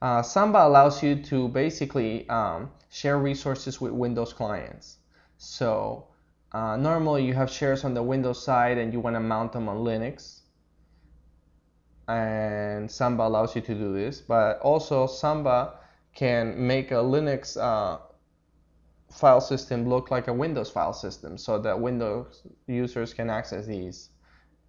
Uh, 0.00 0.22
Samba 0.22 0.66
allows 0.66 1.02
you 1.02 1.16
to 1.22 1.48
basically 1.48 2.28
um, 2.28 2.70
share 2.90 3.18
resources 3.18 3.80
with 3.80 3.92
Windows 3.92 4.32
clients. 4.32 4.96
So 5.38 6.08
uh, 6.52 6.76
normally 6.76 7.24
you 7.24 7.34
have 7.34 7.50
shares 7.50 7.84
on 7.84 7.94
the 7.94 8.02
Windows 8.02 8.42
side 8.42 8.78
and 8.78 8.92
you 8.92 9.00
want 9.00 9.16
to 9.16 9.20
mount 9.20 9.52
them 9.52 9.68
on 9.68 9.78
Linux. 9.78 10.40
And 12.08 12.90
Samba 12.90 13.24
allows 13.24 13.54
you 13.54 13.62
to 13.62 13.74
do 13.74 13.92
this, 13.92 14.20
but 14.20 14.58
also 14.60 15.06
Samba 15.06 15.74
can 16.14 16.66
make 16.66 16.90
a 16.90 16.96
Linux 16.96 17.56
uh, 17.56 17.98
file 19.10 19.40
system 19.40 19.88
look 19.88 20.10
like 20.10 20.28
a 20.28 20.32
Windows 20.32 20.70
file 20.70 20.92
system 20.92 21.38
so 21.38 21.58
that 21.58 21.78
Windows 21.78 22.42
users 22.66 23.14
can 23.14 23.30
access 23.30 23.66
these. 23.66 24.08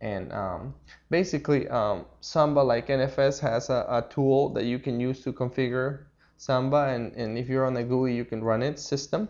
And 0.03 0.33
um, 0.33 0.73
basically, 1.09 1.67
um, 1.69 2.05
Samba, 2.19 2.59
like 2.59 2.87
NFS, 2.87 3.39
has 3.39 3.69
a, 3.69 3.85
a, 3.87 4.05
tool 4.13 4.49
that 4.49 4.65
you 4.65 4.77
can 4.77 4.99
use 4.99 5.23
to 5.23 5.31
configure 5.31 6.03
Samba. 6.35 6.89
And, 6.89 7.13
and 7.13 7.37
if 7.37 7.47
you're 7.47 7.65
on 7.65 7.77
a 7.77 7.83
GUI, 7.83 8.13
you 8.13 8.25
can 8.25 8.43
run 8.43 8.61
it 8.61 8.79
system 8.79 9.29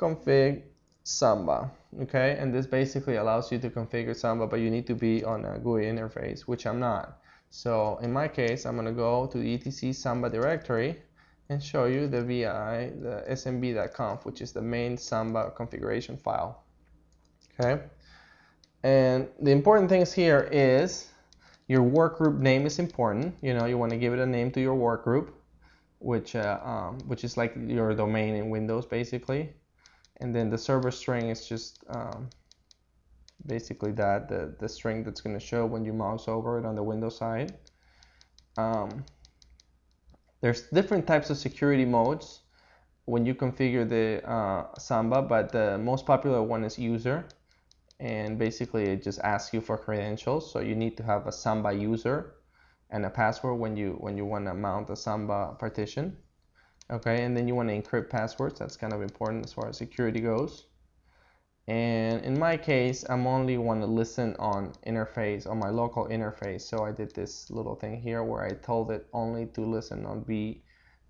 config 0.00 0.62
Samba. 1.04 1.70
Okay, 2.02 2.36
and 2.38 2.54
this 2.54 2.66
basically 2.66 3.16
allows 3.16 3.50
you 3.50 3.58
to 3.58 3.70
configure 3.70 4.14
Samba, 4.14 4.46
but 4.46 4.60
you 4.60 4.70
need 4.70 4.86
to 4.86 4.94
be 4.94 5.24
on 5.24 5.44
a 5.44 5.58
GUI 5.58 5.84
interface, 5.84 6.42
which 6.42 6.66
I'm 6.66 6.78
not. 6.78 7.18
So 7.50 7.98
in 8.02 8.12
my 8.12 8.28
case, 8.28 8.64
I'm 8.64 8.76
going 8.76 8.86
to 8.86 8.92
go 8.92 9.26
to 9.26 9.38
the 9.38 9.54
etc 9.54 9.92
Samba 9.92 10.30
directory 10.30 11.02
and 11.48 11.62
show 11.62 11.86
you 11.86 12.06
the 12.06 12.22
VI, 12.22 12.92
the 13.00 13.24
smb.conf, 13.30 14.24
which 14.24 14.40
is 14.40 14.52
the 14.52 14.62
main 14.62 14.96
Samba 14.96 15.50
configuration 15.50 16.16
file. 16.16 16.64
Okay. 17.58 17.82
And 18.82 19.28
the 19.40 19.50
important 19.50 19.90
things 19.90 20.12
here 20.12 20.48
is 20.50 21.08
your 21.68 21.82
work 21.82 22.18
group 22.18 22.40
name 22.40 22.66
is 22.66 22.78
important. 22.78 23.34
You 23.42 23.54
know, 23.54 23.66
you 23.66 23.76
want 23.76 23.92
to 23.92 23.98
give 23.98 24.12
it 24.12 24.18
a 24.18 24.26
name 24.26 24.50
to 24.52 24.60
your 24.60 24.74
work 24.74 25.04
group, 25.04 25.34
which 25.98 26.34
uh, 26.34 26.58
um, 26.64 26.98
which 27.06 27.22
is 27.22 27.36
like 27.36 27.54
your 27.56 27.94
domain 27.94 28.34
in 28.34 28.48
Windows 28.48 28.86
basically. 28.86 29.52
And 30.20 30.34
then 30.34 30.50
the 30.50 30.58
server 30.58 30.90
string 30.90 31.28
is 31.28 31.46
just 31.46 31.84
um, 31.90 32.30
basically 33.46 33.92
that 33.92 34.28
the 34.28 34.54
the 34.58 34.68
string 34.68 35.04
that's 35.04 35.20
going 35.20 35.38
to 35.38 35.44
show 35.44 35.66
when 35.66 35.84
you 35.84 35.92
mouse 35.92 36.26
over 36.26 36.58
it 36.58 36.64
on 36.64 36.74
the 36.74 36.82
Windows 36.82 37.18
side. 37.18 37.54
Um, 38.56 39.04
there's 40.40 40.62
different 40.70 41.06
types 41.06 41.28
of 41.28 41.36
security 41.36 41.84
modes 41.84 42.40
when 43.04 43.26
you 43.26 43.34
configure 43.34 43.86
the 43.86 44.26
uh, 44.26 44.66
Samba, 44.78 45.20
but 45.20 45.52
the 45.52 45.76
most 45.76 46.06
popular 46.06 46.42
one 46.42 46.64
is 46.64 46.78
user 46.78 47.26
and 48.00 48.38
basically 48.38 48.84
it 48.84 49.02
just 49.02 49.20
asks 49.20 49.52
you 49.52 49.60
for 49.60 49.76
credentials. 49.76 50.50
So 50.50 50.60
you 50.60 50.74
need 50.74 50.96
to 50.96 51.02
have 51.02 51.26
a 51.26 51.32
Samba 51.32 51.72
user 51.72 52.34
and 52.88 53.04
a 53.04 53.10
password 53.10 53.58
when 53.60 53.76
you 53.76 53.96
when 54.00 54.16
you 54.16 54.24
want 54.24 54.46
to 54.46 54.54
mount 54.54 54.90
a 54.90 54.96
Samba 54.96 55.54
partition. 55.58 56.16
Okay, 56.90 57.22
and 57.22 57.36
then 57.36 57.46
you 57.46 57.54
want 57.54 57.68
to 57.68 57.80
encrypt 57.80 58.10
passwords. 58.10 58.58
That's 58.58 58.76
kind 58.76 58.92
of 58.92 59.02
important 59.02 59.44
as 59.44 59.52
far 59.52 59.68
as 59.68 59.76
security 59.76 60.20
goes. 60.20 60.64
And 61.68 62.24
in 62.24 62.36
my 62.36 62.56
case, 62.56 63.04
I'm 63.08 63.28
only 63.28 63.56
want 63.58 63.80
to 63.82 63.86
listen 63.86 64.34
on 64.40 64.72
interface 64.86 65.48
on 65.48 65.58
my 65.58 65.68
local 65.68 66.06
interface. 66.08 66.62
So 66.62 66.84
I 66.84 66.90
did 66.90 67.14
this 67.14 67.48
little 67.48 67.76
thing 67.76 68.00
here 68.00 68.24
where 68.24 68.42
I 68.42 68.50
told 68.54 68.90
it 68.90 69.06
only 69.12 69.46
to 69.54 69.60
listen 69.60 70.04
on 70.04 70.22
B, 70.22 70.64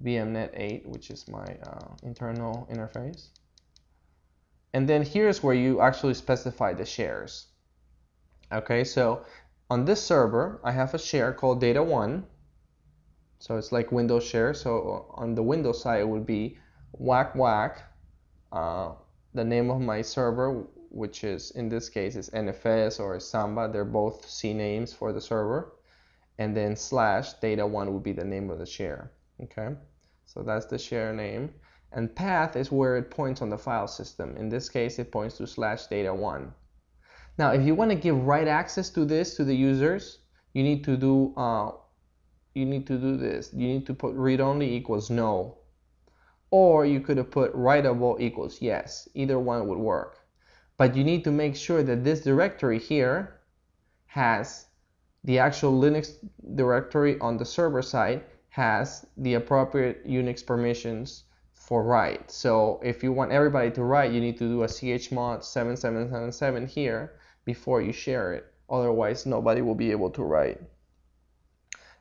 VMnet 0.05 0.51
8, 0.53 0.87
which 0.87 1.11
is 1.11 1.27
my 1.29 1.47
uh, 1.63 1.95
internal 2.03 2.69
interface. 2.71 3.29
And 4.73 4.89
then 4.89 5.03
here's 5.03 5.43
where 5.43 5.55
you 5.55 5.81
actually 5.81 6.15
specify 6.15 6.75
the 6.75 6.85
shares. 6.85 7.47
Okay, 8.53 8.85
so 8.85 9.25
on 9.69 9.85
this 9.85 10.03
server, 10.03 10.61
I 10.65 10.73
have 10.73 10.95
a 10.95 10.99
share 10.99 11.33
called 11.33 11.63
data1. 11.63 12.25
So 13.39 13.57
it's 13.57 13.73
like 13.73 13.91
Windows 13.91 14.25
share. 14.25 14.55
So 14.55 15.07
on 15.15 15.35
the 15.35 15.43
Windows 15.43 15.83
side, 15.83 16.01
it 16.01 16.09
would 16.09 16.27
be 16.27 16.59
whack 16.93 17.35
whack, 17.35 17.83
uh, 18.53 18.93
the 19.35 19.45
name 19.45 19.71
of 19.71 19.81
my 19.81 20.03
server, 20.03 20.67
which 20.91 21.23
is 21.25 21.53
in 21.53 21.69
this 21.69 21.89
case 21.89 22.17
is 22.17 22.31
NFS 22.31 23.01
or 23.01 23.19
Samba. 23.21 23.71
They're 23.73 23.85
both 23.85 24.29
C 24.29 24.53
names 24.53 24.93
for 24.93 25.13
the 25.13 25.21
server. 25.21 25.73
And 26.39 26.57
then 26.57 26.75
slash 26.75 27.35
data1 27.35 27.93
would 27.93 28.03
be 28.03 28.13
the 28.13 28.25
name 28.25 28.51
of 28.51 28.59
the 28.59 28.67
share. 28.67 29.13
Okay, 29.43 29.69
so 30.27 30.43
that's 30.43 30.67
the 30.67 30.79
share 30.79 31.13
name. 31.13 31.55
And 31.93 32.15
path 32.15 32.57
is 32.57 32.71
where 32.71 32.97
it 32.97 33.11
points 33.11 33.43
on 33.43 33.51
the 33.51 33.59
file 33.59 33.89
system. 33.89 34.37
In 34.37 34.49
this 34.49 34.69
case, 34.69 34.99
it 34.99 35.11
points 35.11 35.39
to 35.39 35.47
slash 35.47 35.87
data 35.87 36.15
one. 36.15 36.55
Now, 37.39 37.51
if 37.53 37.63
you 37.63 37.75
want 37.75 37.91
to 37.91 37.97
give 37.97 38.27
write 38.27 38.49
access 38.49 38.91
to 38.91 39.05
this 39.05 39.37
to 39.37 39.45
the 39.45 39.57
users, 39.57 40.19
you 40.53 40.63
need 40.63 40.85
to 40.85 40.97
do 40.97 41.35
uh, 41.37 41.73
you 42.55 42.67
need 42.67 42.87
to 42.87 42.99
do 42.99 43.17
this. 43.17 43.53
You 43.53 43.69
need 43.69 43.87
to 43.87 43.95
put 43.95 44.15
read 44.15 44.41
only 44.41 44.75
equals 44.75 45.11
no, 45.11 45.59
or 46.51 46.85
you 46.85 47.01
could 47.01 47.17
have 47.17 47.31
put 47.31 47.55
writable 47.55 48.21
equals 48.21 48.61
yes. 48.61 49.09
Either 49.15 49.39
one 49.39 49.67
would 49.69 49.79
work. 49.79 50.19
but 50.81 50.97
you 50.97 51.05
need 51.05 51.23
to 51.25 51.31
make 51.31 51.55
sure 51.55 51.83
that 51.83 52.05
this 52.05 52.23
directory 52.23 52.79
here 52.79 53.39
has 54.07 54.67
the 55.25 55.39
actual 55.39 55.79
Linux 55.79 56.15
directory 56.55 57.19
on 57.21 57.37
the 57.37 57.45
server 57.45 57.83
side 57.83 58.25
has 58.49 59.05
the 59.19 59.35
appropriate 59.35 60.07
Unix 60.09 60.45
permissions 60.45 61.25
for 61.71 61.85
write. 61.85 62.33
So 62.33 62.81
if 62.83 63.05
you 63.05 63.13
want 63.13 63.31
everybody 63.31 63.71
to 63.71 63.85
write, 63.85 64.11
you 64.11 64.21
need 64.21 64.37
to 64.39 64.49
do 64.49 64.65
a 64.65 64.67
chmod 64.67 65.45
7777 65.45 66.67
here 66.67 67.13
before 67.45 67.81
you 67.81 67.93
share 67.93 68.33
it. 68.33 68.45
Otherwise, 68.69 69.25
nobody 69.25 69.63
will 69.63 69.77
be 69.77 69.93
able 69.93 70.11
to 70.11 70.25
write. 70.25 70.61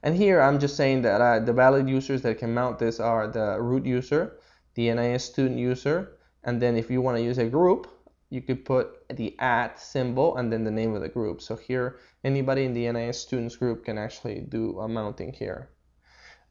And 0.01 0.15
here 0.15 0.41
I'm 0.41 0.58
just 0.60 0.75
saying 0.75 1.03
that 1.03 1.21
uh, 1.21 1.39
the 1.41 1.53
valid 1.53 1.88
users 1.88 2.23
that 2.23 2.39
can 2.39 2.51
mount 2.51 2.79
this 2.79 2.99
are 2.99 3.27
the 3.27 3.62
root 3.62 3.86
user, 3.86 4.39
the 4.73 4.91
NIS 4.91 5.25
student 5.25 5.60
user, 5.60 6.17
and 6.43 6.60
then 6.60 6.75
if 6.75 6.89
you 6.89 6.99
want 7.03 7.17
to 7.17 7.23
use 7.23 7.38
a 7.38 7.45
group, 7.45 7.86
you 8.32 8.41
could 8.41 8.65
put 8.65 9.08
the 9.15 9.38
at 9.38 9.79
symbol 9.79 10.38
and 10.38 10.51
then 10.51 10.63
the 10.63 10.71
name 10.71 10.95
of 10.95 11.01
the 11.01 11.10
group. 11.10 11.43
So 11.43 11.55
here, 11.55 11.99
anybody 12.23 12.63
in 12.65 12.73
the 12.73 12.91
NIS 12.91 13.19
students 13.19 13.55
group 13.55 13.86
can 13.86 13.99
actually 13.99 14.39
do 14.49 14.79
a 14.79 14.88
mounting 14.88 15.32
here. 15.32 15.69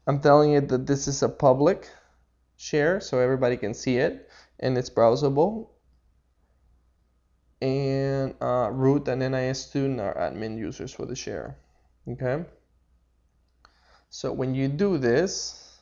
I'm 0.07 0.21
telling 0.21 0.51
you 0.51 0.61
that 0.61 0.87
this 0.87 1.09
is 1.09 1.21
a 1.21 1.27
public 1.27 1.89
share 2.59 2.99
so 2.99 3.19
everybody 3.19 3.55
can 3.55 3.73
see 3.73 3.97
it 3.97 4.29
and 4.59 4.77
it's 4.77 4.89
browsable. 4.89 5.69
And 7.61 8.35
uh, 8.41 8.69
root 8.71 9.07
and 9.07 9.21
NIS 9.21 9.65
student 9.65 9.99
are 9.99 10.13
admin 10.15 10.57
users 10.57 10.93
for 10.93 11.05
the 11.05 11.15
share. 11.15 11.57
Okay. 12.07 12.45
So 14.09 14.31
when 14.31 14.55
you 14.55 14.67
do 14.67 14.97
this, 14.97 15.77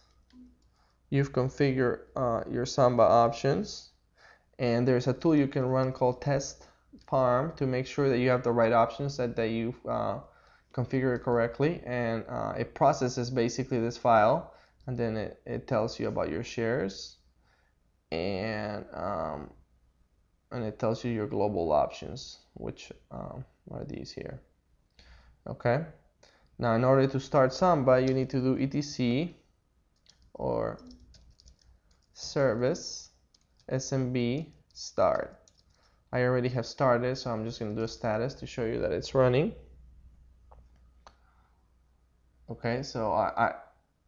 you've 1.09 1.33
configured 1.33 1.99
uh, 2.15 2.43
your 2.49 2.65
Samba 2.65 3.03
options 3.03 3.89
and 4.59 4.87
there's 4.87 5.07
a 5.07 5.13
tool 5.13 5.35
you 5.35 5.47
can 5.47 5.65
run 5.65 5.91
called 5.91 6.21
test 6.21 6.65
parm 7.11 7.55
to 7.55 7.65
make 7.65 7.87
sure 7.87 8.09
that 8.09 8.19
you 8.19 8.29
have 8.29 8.43
the 8.43 8.51
right 8.51 8.73
options 8.73 9.17
that, 9.17 9.35
that 9.35 9.49
you 9.49 9.73
uh, 9.87 10.19
configure 10.73 11.21
correctly 11.21 11.81
and 11.85 12.23
uh, 12.27 12.53
it 12.57 12.73
processes 12.75 13.29
basically 13.29 13.79
this 13.79 13.97
file 13.97 14.53
and 14.88 14.97
then 14.97 15.15
it, 15.17 15.41
it 15.45 15.67
tells 15.67 16.00
you 16.00 16.08
about 16.08 16.30
your 16.30 16.43
shares 16.43 17.17
and 18.12 18.86
um, 18.93 19.50
and 20.52 20.63
it 20.63 20.80
tells 20.80 21.04
you 21.04 21.12
your 21.12 21.28
global 21.28 21.71
options 21.71 22.39
which 22.54 22.91
um, 23.12 23.43
are 23.71 23.86
these 23.86 24.12
here 24.12 24.41
okay 25.47 25.86
now 26.58 26.73
in 26.73 26.84
order 26.84 27.06
to 27.06 27.19
start 27.19 27.54
Samba 27.54 28.02
you 28.02 28.13
need 28.13 28.30
to 28.30 28.39
do 28.39 28.58
etc 28.58 29.36
or 30.34 30.80
service 32.13 33.12
SMB 33.71 34.47
start. 34.73 35.39
I 36.12 36.23
already 36.23 36.50
have 36.50 36.65
started, 36.65 37.17
so 37.17 37.32
I'm 37.32 37.43
just 37.43 37.60
going 37.60 37.76
to 37.76 37.82
do 37.82 37.84
a 37.84 37.88
status 37.88 38.34
to 38.36 38.47
show 38.47 38.65
you 38.65 38.80
that 38.80 38.91
it's 38.91 39.13
running. 39.13 39.54
Okay, 42.50 42.82
so 42.82 43.12
I, 43.12 43.32
I 43.38 43.54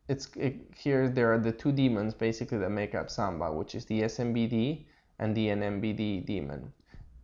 it's 0.09 0.27
it, 0.35 0.55
here 0.75 1.07
there 1.07 1.31
are 1.31 1.37
the 1.37 1.51
two 1.51 1.71
daemons 1.71 2.15
basically 2.15 2.57
that 2.57 2.71
make 2.71 2.95
up 2.95 3.09
Samba, 3.11 3.51
which 3.53 3.75
is 3.75 3.85
the 3.85 4.01
SMBD 4.01 4.85
and 5.19 5.35
the 5.35 5.47
NMBD 5.47 6.25
daemon. 6.25 6.73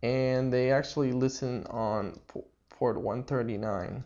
And 0.02 0.52
they 0.52 0.70
actually 0.70 1.12
listen 1.12 1.66
on 1.66 2.18
port 2.68 2.96
139 2.96 4.04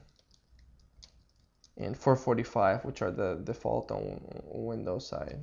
and 1.77 1.97
445, 1.97 2.85
which 2.85 3.03
are 3.03 3.11
the 3.11 3.41
default 3.45 3.91
on 3.91 4.21
Windows 4.47 5.07
side. 5.07 5.41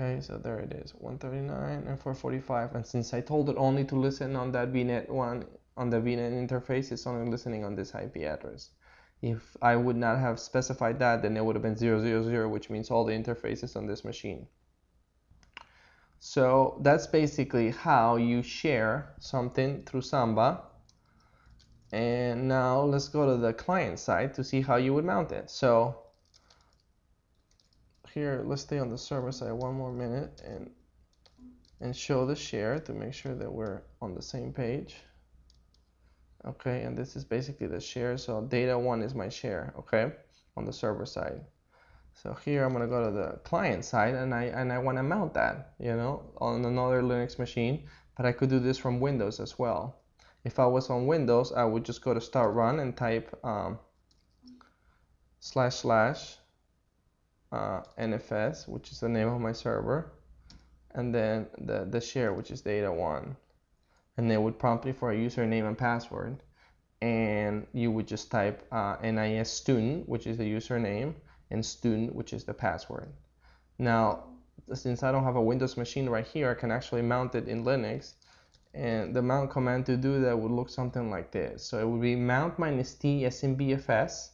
Okay, 0.00 0.20
so 0.20 0.38
there 0.38 0.60
it 0.60 0.72
is, 0.72 0.94
139 0.94 1.86
and 1.86 2.00
445. 2.00 2.74
And 2.74 2.86
since 2.86 3.12
I 3.12 3.20
told 3.20 3.50
it 3.50 3.56
only 3.58 3.84
to 3.84 3.96
listen 3.96 4.36
on 4.36 4.52
that 4.52 4.72
VNet 4.72 5.08
one, 5.08 5.44
on 5.78 5.90
the 5.90 5.98
VNet 5.98 6.32
interface, 6.32 6.92
it's 6.92 7.06
only 7.06 7.30
listening 7.30 7.64
on 7.64 7.74
this 7.74 7.94
IP 7.94 8.16
address. 8.24 8.70
If 9.22 9.56
I 9.62 9.76
would 9.76 9.96
not 9.96 10.18
have 10.18 10.38
specified 10.38 10.98
that, 10.98 11.22
then 11.22 11.36
it 11.36 11.44
would 11.44 11.56
have 11.56 11.62
been 11.62 11.76
000, 11.76 12.48
which 12.48 12.68
means 12.68 12.90
all 12.90 13.04
the 13.04 13.12
interfaces 13.12 13.76
on 13.76 13.86
this 13.86 14.04
machine. 14.04 14.46
So 16.18 16.80
that's 16.82 17.06
basically 17.06 17.70
how 17.70 18.16
you 18.16 18.42
share 18.42 19.14
something 19.20 19.84
through 19.84 20.02
Samba. 20.02 20.62
And 21.92 22.48
now 22.48 22.82
let's 22.82 23.08
go 23.08 23.24
to 23.26 23.40
the 23.40 23.52
client 23.52 23.98
side 23.98 24.34
to 24.34 24.44
see 24.44 24.60
how 24.60 24.76
you 24.76 24.92
would 24.94 25.04
mount 25.04 25.32
it. 25.32 25.48
So 25.48 26.02
here 28.12 28.42
let's 28.44 28.62
stay 28.62 28.78
on 28.78 28.88
the 28.88 28.98
server 28.98 29.32
side 29.32 29.52
one 29.52 29.74
more 29.74 29.92
minute 29.92 30.42
and 30.44 30.70
and 31.80 31.94
show 31.94 32.26
the 32.26 32.34
share 32.34 32.80
to 32.80 32.92
make 32.92 33.14
sure 33.14 33.34
that 33.34 33.52
we're 33.52 33.82
on 34.02 34.14
the 34.14 34.22
same 34.22 34.52
page 34.52 34.96
okay 36.46 36.82
and 36.82 36.96
this 36.96 37.16
is 37.16 37.24
basically 37.24 37.66
the 37.66 37.80
share. 37.80 38.16
So 38.16 38.42
data 38.42 38.78
one 38.78 39.02
is 39.02 39.14
my 39.14 39.28
share 39.28 39.72
okay 39.78 40.12
on 40.56 40.64
the 40.64 40.72
server 40.72 41.06
side. 41.06 41.40
So 42.14 42.36
here 42.44 42.64
I'm 42.64 42.72
gonna 42.72 42.86
go 42.86 43.04
to 43.04 43.10
the 43.10 43.38
client 43.44 43.84
side 43.84 44.14
and 44.14 44.34
I 44.34 44.44
and 44.44 44.72
I 44.72 44.78
want 44.78 44.98
to 44.98 45.02
mount 45.02 45.34
that 45.34 45.74
you 45.78 45.94
know 45.94 46.22
on 46.38 46.64
another 46.64 47.02
Linux 47.02 47.38
machine 47.38 47.84
but 48.16 48.26
I 48.26 48.32
could 48.32 48.50
do 48.50 48.58
this 48.58 48.78
from 48.78 49.00
Windows 49.00 49.40
as 49.40 49.58
well. 49.58 50.00
If 50.44 50.58
I 50.58 50.66
was 50.66 50.90
on 50.90 51.06
Windows 51.06 51.52
I 51.52 51.64
would 51.64 51.84
just 51.84 52.02
go 52.02 52.14
to 52.14 52.20
start 52.20 52.54
run 52.54 52.80
and 52.80 52.96
type 52.96 53.38
um, 53.44 53.78
slash 55.40 55.76
slash 55.76 56.38
uh, 57.52 57.82
NFS, 57.98 58.68
which 58.68 58.90
is 58.92 59.00
the 59.00 59.08
name 59.08 59.28
of 59.28 59.40
my 59.40 59.52
server, 59.52 60.12
and 60.92 61.14
then 61.14 61.46
the, 61.58 61.86
the 61.90 62.00
share, 62.00 62.32
which 62.32 62.50
is 62.50 62.60
data 62.60 62.90
one. 62.92 63.36
And 64.18 64.30
they 64.30 64.36
would 64.36 64.58
prompt 64.58 64.84
you 64.84 64.92
for 64.92 65.12
a 65.12 65.16
username 65.16 65.66
and 65.66 65.78
password. 65.78 66.42
And 67.00 67.66
you 67.72 67.90
would 67.90 68.06
just 68.06 68.30
type 68.30 68.66
uh, 68.70 68.96
NIS 69.02 69.50
student, 69.50 70.06
which 70.06 70.26
is 70.26 70.36
the 70.36 70.44
username, 70.44 71.14
and 71.50 71.64
student, 71.64 72.14
which 72.14 72.34
is 72.34 72.44
the 72.44 72.52
password. 72.52 73.08
Now, 73.78 74.24
since 74.74 75.02
I 75.02 75.12
don't 75.12 75.24
have 75.24 75.36
a 75.36 75.40
Windows 75.40 75.76
machine 75.76 76.10
right 76.10 76.26
here, 76.26 76.50
I 76.50 76.54
can 76.54 76.70
actually 76.70 77.02
mount 77.02 77.34
it 77.34 77.48
in 77.48 77.64
Linux. 77.64 78.14
And 78.74 79.14
the 79.14 79.22
mount 79.22 79.50
command 79.50 79.86
to 79.86 79.96
do 79.96 80.20
that 80.20 80.38
would 80.38 80.50
look 80.50 80.68
something 80.68 81.10
like 81.10 81.30
this. 81.30 81.64
So 81.64 81.78
it 81.78 81.88
would 81.88 82.02
be 82.02 82.14
mount 82.14 82.58
minus 82.58 82.94
t 82.94 83.22
smbfs 83.22 84.30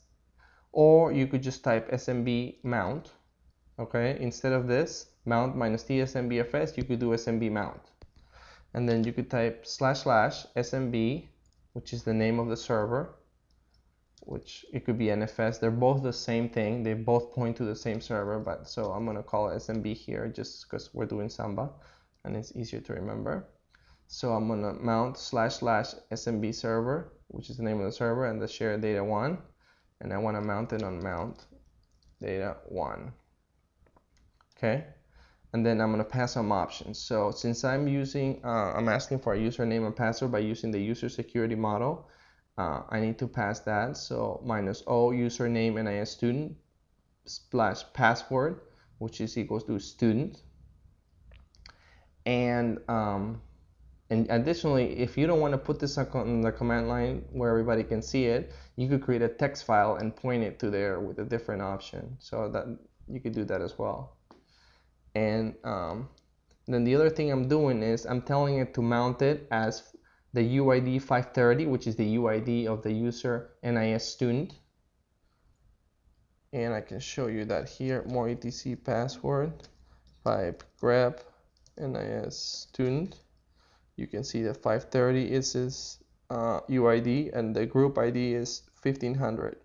or 0.75 1.13
you 1.13 1.27
could 1.29 1.43
just 1.43 1.63
type 1.63 1.89
smb 1.93 2.57
mount 2.65 3.13
okay 3.79 4.19
instead 4.21 4.53
of 4.53 4.67
this 4.67 5.07
mount 5.25 5.57
minus 5.57 5.85
t 5.85 5.99
smbfs, 5.99 6.77
you 6.77 6.83
could 6.83 6.99
do 6.99 7.11
smb 7.11 7.51
mount 7.53 7.81
and 8.75 8.89
then 8.89 9.05
you 9.05 9.13
could 9.13 9.31
type 9.31 9.65
slash 9.67 10.01
slash 10.03 10.47
smb 10.57 11.27
which 11.73 11.93
is 11.93 12.03
the 12.03 12.13
name 12.13 12.39
of 12.39 12.49
the 12.49 12.57
server 12.57 13.15
which 14.21 14.67
it 14.73 14.85
could 14.85 14.99
be 14.99 15.07
nfs 15.07 15.61
they're 15.61 15.71
both 15.71 16.03
the 16.03 16.13
same 16.13 16.49
thing. 16.49 16.83
They 16.83 16.95
both 16.95 17.35
point 17.35 17.57
to 17.59 17.65
the 17.65 17.77
same 17.77 18.01
server 18.01 18.39
but 18.39 18.69
so 18.69 18.93
i'm 18.93 19.05
going 19.05 19.17
to 19.17 19.23
call 19.23 19.49
it 19.49 19.57
smb 19.57 19.95
here 19.95 20.29
just 20.29 20.65
because 20.65 20.93
we're 20.95 21.07
doing 21.07 21.29
samba 21.29 21.71
and 22.25 22.35
it's 22.37 22.57
easier 22.57 22.81
to 22.81 22.95
remember. 22.95 23.47
So 24.07 24.33
i'm 24.33 24.49
going 24.49 24.63
to 24.63 24.73
mount 24.73 25.19
slash 25.19 25.57
slash 25.57 25.95
smb 26.13 26.55
server 26.55 27.13
which 27.29 27.51
is 27.51 27.59
the 27.59 27.63
name 27.63 27.81
of 27.81 27.87
the 27.87 27.93
server 27.93 28.27
and 28.27 28.41
the 28.41 28.49
share 28.49 28.79
data 28.79 29.03
one. 29.05 29.39
And 30.01 30.13
I 30.13 30.19
want 30.19 30.37
to 30.37 30.41
mount 30.41 30.73
it 30.73 30.83
on 30.83 31.03
mount 31.03 31.47
data 32.21 32.57
1 32.69 33.13
okay 34.57 34.87
and 35.55 35.65
then 35.65 35.81
I'm 35.81 35.93
going 35.93 36.05
to 36.05 36.11
pass 36.19 36.33
some 36.35 36.51
options 36.53 36.99
so 36.99 37.31
since 37.31 37.65
I'm 37.65 37.87
using 37.87 38.41
uh, 38.45 38.73
I'm 38.77 38.89
asking 38.89 39.21
for 39.21 39.35
a 39.35 39.39
username 39.39 39.87
and 39.87 39.97
password 39.97 40.33
by 40.33 40.41
using 40.41 40.71
the 40.71 40.81
user 40.81 41.09
security 41.09 41.55
model 41.55 42.11
uh, 42.59 42.83
I 42.91 43.01
need 43.01 43.19
to 43.21 43.29
pass 43.29 43.61
that 43.61 43.97
so 43.97 44.43
minus 44.45 44.83
o 44.87 45.11
username 45.11 45.79
and 45.79 45.89
NIS 45.89 46.11
student 46.11 46.57
slash 47.25 47.85
password 47.95 48.61
which 48.99 49.21
is 49.21 49.39
equals 49.39 49.65
to 49.65 49.79
student 49.79 50.43
and 52.27 52.79
um, 52.89 53.41
and 54.11 54.27
additionally, 54.31 54.99
if 54.99 55.17
you 55.17 55.27
don't 55.27 55.41
want 55.41 55.53
to 55.53 55.59
put 55.59 55.81
this 55.81 55.97
on 55.97 56.43
the 56.43 56.53
command 56.53 56.89
line 56.89 57.25
where 57.33 57.51
everybody 57.51 57.83
can 57.83 58.03
see 58.03 58.27
it, 58.27 58.53
you 58.77 58.89
could 58.89 59.03
create 59.03 59.23
a 59.23 59.29
text 59.29 59.65
file 59.65 59.97
and 59.97 60.15
point 60.15 60.43
it 60.43 60.59
to 60.59 60.71
there 60.71 61.01
with 61.01 61.19
a 61.19 61.25
different 61.25 61.63
option. 61.63 62.17
So 62.19 62.49
that 62.51 62.67
you 63.09 63.21
could 63.21 63.33
do 63.33 63.45
that 63.45 63.63
as 63.63 63.79
well. 63.79 64.17
And 65.15 65.55
um, 65.65 66.09
then 66.67 66.85
the 66.85 66.95
other 66.95 67.11
thing 67.11 67.31
I'm 67.31 67.49
doing 67.49 67.83
is 67.83 68.05
I'm 68.05 68.23
telling 68.23 68.59
it 68.59 68.75
to 68.75 68.83
mount 68.83 69.23
it 69.23 69.47
as 69.51 69.83
the 70.33 70.41
UID 70.59 71.03
530, 71.03 71.67
which 71.67 71.87
is 71.87 71.97
the 71.97 72.17
UID 72.17 72.67
of 72.67 72.83
the 72.83 72.93
user 72.93 73.51
NIS 73.63 74.05
student. 74.05 74.55
And 76.53 76.75
I 76.75 76.81
can 76.81 77.01
show 77.01 77.29
you 77.29 77.45
that 77.47 77.69
here, 77.69 78.05
more 78.07 78.29
etc 78.29 78.77
password, 78.77 79.53
pipe 80.25 80.63
grep 80.81 81.21
NIS 81.77 82.37
student 82.37 83.17
you 83.97 84.07
can 84.07 84.25
see 84.25 84.43
that 84.43 84.57
530 84.57 85.33
is 85.33 85.53
his 85.53 85.99
uh, 86.31 86.61
UID 86.69 87.37
and 87.37 87.55
the 87.55 87.67
group 87.67 87.99
ID 87.99 88.35
is 88.35 88.63
1500. 88.83 89.57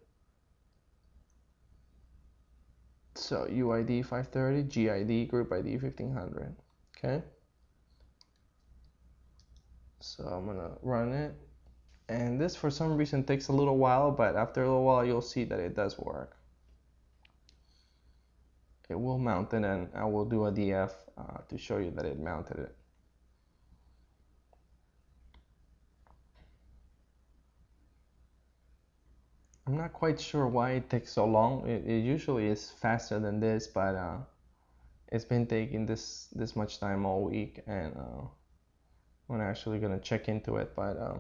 So 3.20 3.46
UID 3.52 4.06
530, 4.06 4.64
GID, 4.64 5.30
group 5.30 5.52
ID 5.52 5.78
1500. 5.78 6.56
Okay. 6.98 7.22
So 10.00 10.24
I'm 10.24 10.46
gonna 10.46 10.72
run 10.82 11.12
it. 11.12 11.36
And 12.08 12.40
this 12.40 12.56
for 12.56 12.72
some 12.72 12.96
reason 12.96 13.24
takes 13.26 13.50
a 13.50 13.52
little 13.52 13.78
while, 13.78 14.10
but 14.10 14.38
after 14.38 14.64
a 14.64 14.68
little 14.68 14.86
while 14.86 15.06
you'll 15.06 15.22
see 15.22 15.44
that 15.44 15.60
it 15.60 15.76
does 15.76 16.00
work. 16.00 16.38
It 18.88 19.00
will 19.00 19.20
mount 19.20 19.54
it 19.54 19.64
and 19.64 19.90
I 19.94 20.06
will 20.06 20.26
do 20.26 20.46
a 20.46 20.52
DF 20.52 20.92
uh, 21.18 21.38
to 21.50 21.58
show 21.58 21.78
you 21.78 21.92
that 21.92 22.06
it 22.06 22.20
mounted 22.20 22.58
it. 22.58 22.76
I'm 29.70 29.78
not 29.78 29.94
quite 29.94 30.20
sure 30.20 30.48
why 30.48 30.72
it 30.72 30.90
takes 30.90 31.12
so 31.14 31.26
long. 31.26 31.68
It, 31.68 31.86
it 31.86 32.00
usually 32.00 32.48
is 32.48 32.72
faster 32.72 33.20
than 33.20 33.40
this, 33.40 33.68
but 33.68 33.94
uh, 33.94 34.18
it's 35.10 35.26
been 35.26 35.46
taking 35.46 35.86
this 35.86 36.28
this 36.34 36.56
much 36.56 36.80
time 36.80 37.06
all 37.06 37.22
week, 37.22 37.62
and 37.68 37.96
uh, 37.96 38.26
I'm 39.30 39.42
actually 39.42 39.78
gonna 39.78 40.00
check 40.00 40.28
into 40.28 40.56
it. 40.56 40.76
But 40.76 41.00
um, 41.00 41.20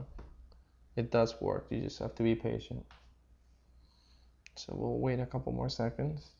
it 0.96 1.12
does 1.12 1.40
work. 1.40 1.68
You 1.70 1.82
just 1.82 2.00
have 2.00 2.16
to 2.16 2.24
be 2.24 2.34
patient. 2.34 2.84
So 4.56 4.74
we'll 4.76 4.98
wait 4.98 5.20
a 5.20 5.28
couple 5.28 5.54
more 5.54 5.70
seconds. 5.70 6.32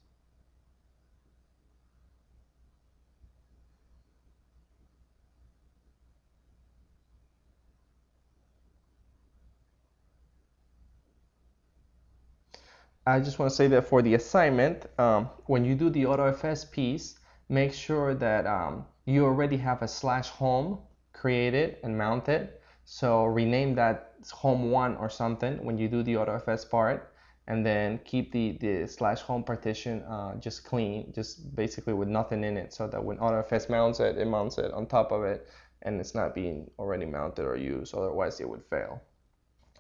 I 13.10 13.20
just 13.20 13.40
want 13.40 13.50
to 13.50 13.56
say 13.56 13.68
that 13.68 13.88
for 13.88 14.02
the 14.02 14.14
assignment, 14.14 14.86
um, 15.00 15.30
when 15.46 15.66
you 15.66 15.76
do 15.76 15.90
the 15.90 16.04
AutoFS 16.04 16.72
piece, 16.72 17.20
make 17.50 17.74
sure 17.74 18.14
that 18.14 18.46
um, 18.46 18.86
you 19.06 19.26
already 19.26 19.58
have 19.58 19.82
a 19.82 19.88
slash 19.88 20.30
home 20.30 20.80
created 21.14 21.78
and 21.84 21.98
mounted. 21.98 22.50
So 22.86 23.26
rename 23.26 23.74
that 23.76 24.14
home 24.32 24.70
one 24.72 24.96
or 24.98 25.10
something 25.10 25.64
when 25.64 25.78
you 25.78 25.88
do 25.88 26.04
the 26.04 26.14
AutoFS 26.16 26.70
part, 26.70 27.14
and 27.48 27.66
then 27.66 28.00
keep 28.06 28.32
the, 28.32 28.58
the 28.62 28.88
slash 28.88 29.22
home 29.22 29.44
partition 29.44 30.04
uh, 30.04 30.36
just 30.36 30.64
clean, 30.64 31.12
just 31.14 31.56
basically 31.56 31.94
with 31.94 32.08
nothing 32.08 32.44
in 32.44 32.58
it, 32.58 32.74
so 32.74 32.88
that 32.88 33.04
when 33.04 33.18
AutoFS 33.18 33.70
mounts 33.70 34.00
it, 34.00 34.18
it 34.18 34.28
mounts 34.28 34.58
it 34.60 34.72
on 34.72 34.86
top 34.86 35.12
of 35.12 35.24
it, 35.24 35.48
and 35.82 36.00
it's 36.00 36.14
not 36.14 36.36
being 36.36 36.70
already 36.78 37.06
mounted 37.06 37.46
or 37.46 37.58
used. 37.58 37.96
Otherwise, 37.96 38.40
it 38.40 38.48
would 38.48 38.64
fail. 38.70 39.02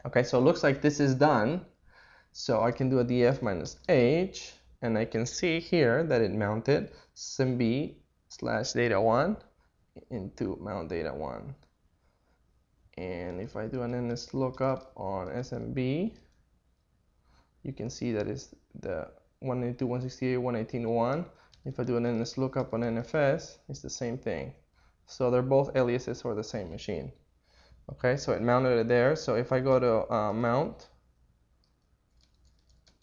Okay, 0.05 0.23
so 0.23 0.39
it 0.39 0.41
looks 0.41 0.63
like 0.63 0.81
this 0.81 0.99
is 0.99 1.13
done. 1.13 1.65
So 2.39 2.61
I 2.61 2.71
can 2.71 2.89
do 2.89 2.99
a 2.99 3.03
df 3.03 3.41
minus 3.41 3.75
h, 3.89 4.53
and 4.81 4.97
I 4.97 5.03
can 5.03 5.25
see 5.25 5.59
here 5.59 6.05
that 6.05 6.21
it 6.21 6.31
mounted 6.31 6.93
SMB 7.13 7.95
slash 8.29 8.71
data 8.71 9.01
1 9.01 9.35
into 10.09 10.55
mount 10.61 10.87
data 10.87 11.13
1. 11.13 11.53
And 12.97 13.41
if 13.41 13.57
I 13.57 13.67
do 13.67 13.81
an 13.81 13.91
ns 13.91 14.33
lookup 14.33 14.93
on 14.95 15.27
SMB, 15.27 16.13
you 17.63 17.73
can 17.73 17.89
see 17.89 18.13
that 18.13 18.29
it's 18.29 18.55
the 18.73 19.11
192.168.118.1. 19.43 21.25
If 21.65 21.77
I 21.77 21.83
do 21.83 21.97
an 21.97 22.21
ns 22.21 22.37
lookup 22.37 22.73
on 22.73 22.83
NFS, 22.83 23.57
it's 23.67 23.81
the 23.81 23.89
same 23.89 24.17
thing. 24.17 24.53
So 25.07 25.29
they're 25.29 25.41
both 25.41 25.75
aliases 25.75 26.21
for 26.21 26.35
the 26.35 26.45
same 26.45 26.71
machine. 26.71 27.11
Okay, 27.91 28.15
so 28.15 28.31
it 28.31 28.41
mounted 28.41 28.79
it 28.79 28.87
there. 28.87 29.17
So 29.17 29.35
if 29.35 29.51
I 29.51 29.59
go 29.59 29.77
to 29.77 30.13
uh, 30.13 30.31
mount, 30.31 30.87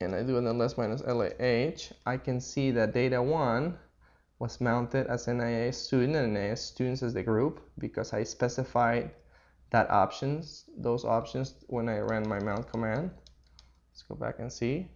and 0.01 0.15
I 0.15 0.23
do 0.23 0.37
an 0.37 0.47
ls 0.47 0.77
minus 0.77 1.03
LAH, 1.03 1.93
I 2.05 2.17
can 2.19 2.41
see 2.41 2.71
that 2.73 2.93
data 2.93 3.23
1 3.23 3.79
was 4.39 4.61
mounted 4.61 5.07
as 5.07 5.29
an 5.29 5.39
NIS 5.39 5.79
student 5.79 6.17
and 6.17 6.35
NIS 6.35 6.61
students 6.61 7.03
as 7.03 7.15
the 7.15 7.23
group 7.23 7.61
because 7.79 8.13
I 8.13 8.23
specified 8.23 9.11
that 9.71 9.91
options, 9.91 10.65
those 10.77 11.05
options 11.05 11.55
when 11.69 11.89
I 11.89 11.99
ran 11.99 12.29
my 12.29 12.39
mount 12.39 12.71
command. 12.71 13.11
Let's 13.91 14.03
go 14.03 14.15
back 14.15 14.39
and 14.39 14.53
see. 14.53 14.89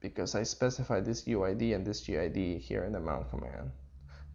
Because 0.00 0.34
I 0.34 0.42
specified 0.42 1.04
this 1.04 1.24
UID 1.24 1.74
and 1.74 1.86
this 1.86 2.00
GID 2.00 2.60
here 2.60 2.84
in 2.84 2.92
the 2.92 3.00
mount 3.00 3.28
command. 3.30 3.70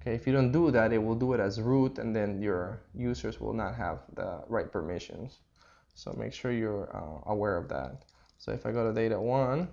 Okay, 0.01 0.13
if 0.13 0.27
you 0.27 0.33
don't 0.33 0.51
do 0.51 0.69
that, 0.69 0.93
it 0.93 0.99
will 0.99 1.15
do 1.15 1.33
it 1.33 1.39
as 1.39 1.59
root 1.59 1.97
and 1.97 2.15
then 2.15 2.41
your 2.41 2.83
users 2.93 3.39
will 3.39 3.53
not 3.53 3.73
have 3.75 3.99
the 4.13 4.43
right 4.47 4.71
permissions. 4.71 5.39
So 5.95 6.13
make 6.13 6.33
sure 6.33 6.51
you're 6.51 6.95
uh, 6.95 7.31
aware 7.31 7.57
of 7.57 7.69
that. 7.69 8.03
So 8.43 8.51
if 8.51 8.65
I 8.65 8.73
go 8.73 8.85
to 8.85 8.93
data 8.93 9.17
one, 9.17 9.69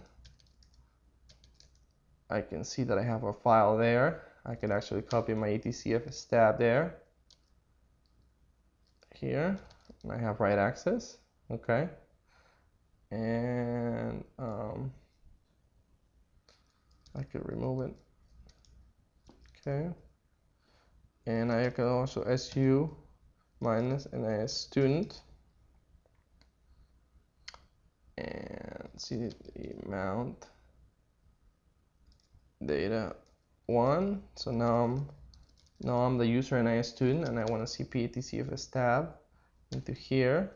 I 2.30 2.40
can 2.40 2.62
see 2.62 2.84
that 2.84 2.98
I 2.98 3.02
have 3.02 3.24
a 3.24 3.32
file 3.32 3.76
there. 3.76 4.22
I 4.46 4.54
can 4.54 4.70
actually 4.70 5.02
copy 5.02 5.34
my 5.34 5.48
etcfs 5.48 6.28
tab 6.28 6.60
there. 6.60 6.98
Here, 9.12 9.58
I 10.08 10.16
have 10.18 10.38
write 10.38 10.60
access, 10.60 11.18
okay. 11.50 11.88
And 13.10 14.22
um, 14.38 14.92
I 17.18 17.24
could 17.24 17.42
remove 17.50 17.90
it, 17.90 17.94
okay. 19.66 19.90
And 21.26 21.50
I 21.50 21.70
can 21.70 21.86
also 21.86 22.22
su 22.36 22.96
minus 23.60 24.06
nis 24.12 24.52
student 24.52 25.22
see 29.00 29.16
the 29.16 29.86
amount 29.86 30.46
data 32.64 33.16
one. 33.66 34.22
So 34.36 34.50
now 34.50 34.84
I'm 34.84 35.08
now 35.82 35.96
I'm 35.96 36.18
the 36.18 36.26
user 36.26 36.58
and 36.58 36.68
I 36.68 36.74
a 36.74 36.84
student 36.84 37.26
and 37.26 37.38
I 37.38 37.44
want 37.44 37.62
to 37.62 37.66
see 37.66 37.84
PATCFS 37.84 38.70
tab 38.70 39.14
into 39.72 39.92
here 39.92 40.52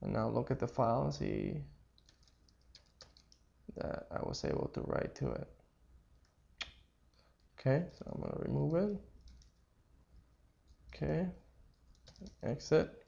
and 0.00 0.12
now 0.12 0.28
look 0.28 0.50
at 0.50 0.60
the 0.60 0.68
file 0.68 1.04
and 1.04 1.14
see 1.14 1.56
that 3.76 4.06
I 4.12 4.20
was 4.22 4.44
able 4.44 4.70
to 4.74 4.80
write 4.82 5.14
to 5.16 5.30
it. 5.32 5.48
Okay, 7.58 7.84
so 7.98 8.12
I'm 8.12 8.22
to 8.22 8.38
remove 8.40 8.74
it. 8.74 8.96
Okay, 10.94 11.26
exit 12.44 12.98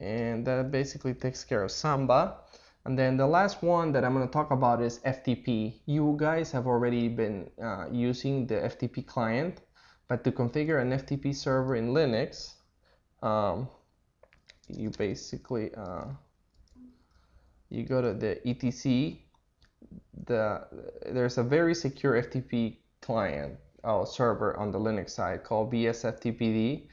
and 0.00 0.46
that 0.46 0.70
basically 0.70 1.14
takes 1.14 1.44
care 1.44 1.62
of 1.62 1.70
Samba. 1.70 2.36
And 2.86 2.98
then 2.98 3.16
the 3.16 3.26
last 3.26 3.62
one 3.62 3.92
that 3.92 4.04
I'm 4.04 4.12
going 4.12 4.26
to 4.26 4.32
talk 4.32 4.50
about 4.50 4.82
is 4.82 4.98
FTP. 5.00 5.80
You 5.86 6.16
guys 6.18 6.52
have 6.52 6.66
already 6.66 7.08
been 7.08 7.50
uh, 7.62 7.86
using 7.90 8.46
the 8.46 8.56
FTP 8.56 9.06
client, 9.06 9.62
but 10.06 10.22
to 10.24 10.32
configure 10.32 10.82
an 10.82 10.90
FTP 10.90 11.34
server 11.34 11.76
in 11.76 11.94
Linux, 11.94 12.54
um, 13.22 13.68
you 14.68 14.90
basically 14.90 15.70
uh, 15.74 16.04
you 17.70 17.84
go 17.84 18.02
to 18.02 18.12
the 18.12 18.46
etc. 18.46 19.16
The 20.26 20.66
there's 21.10 21.38
a 21.38 21.42
very 21.42 21.74
secure 21.74 22.22
FTP 22.22 22.76
client 23.00 23.56
uh, 23.82 24.04
server 24.04 24.56
on 24.58 24.70
the 24.70 24.78
Linux 24.78 25.10
side 25.10 25.42
called 25.42 25.72
VSFTPD 25.72 26.86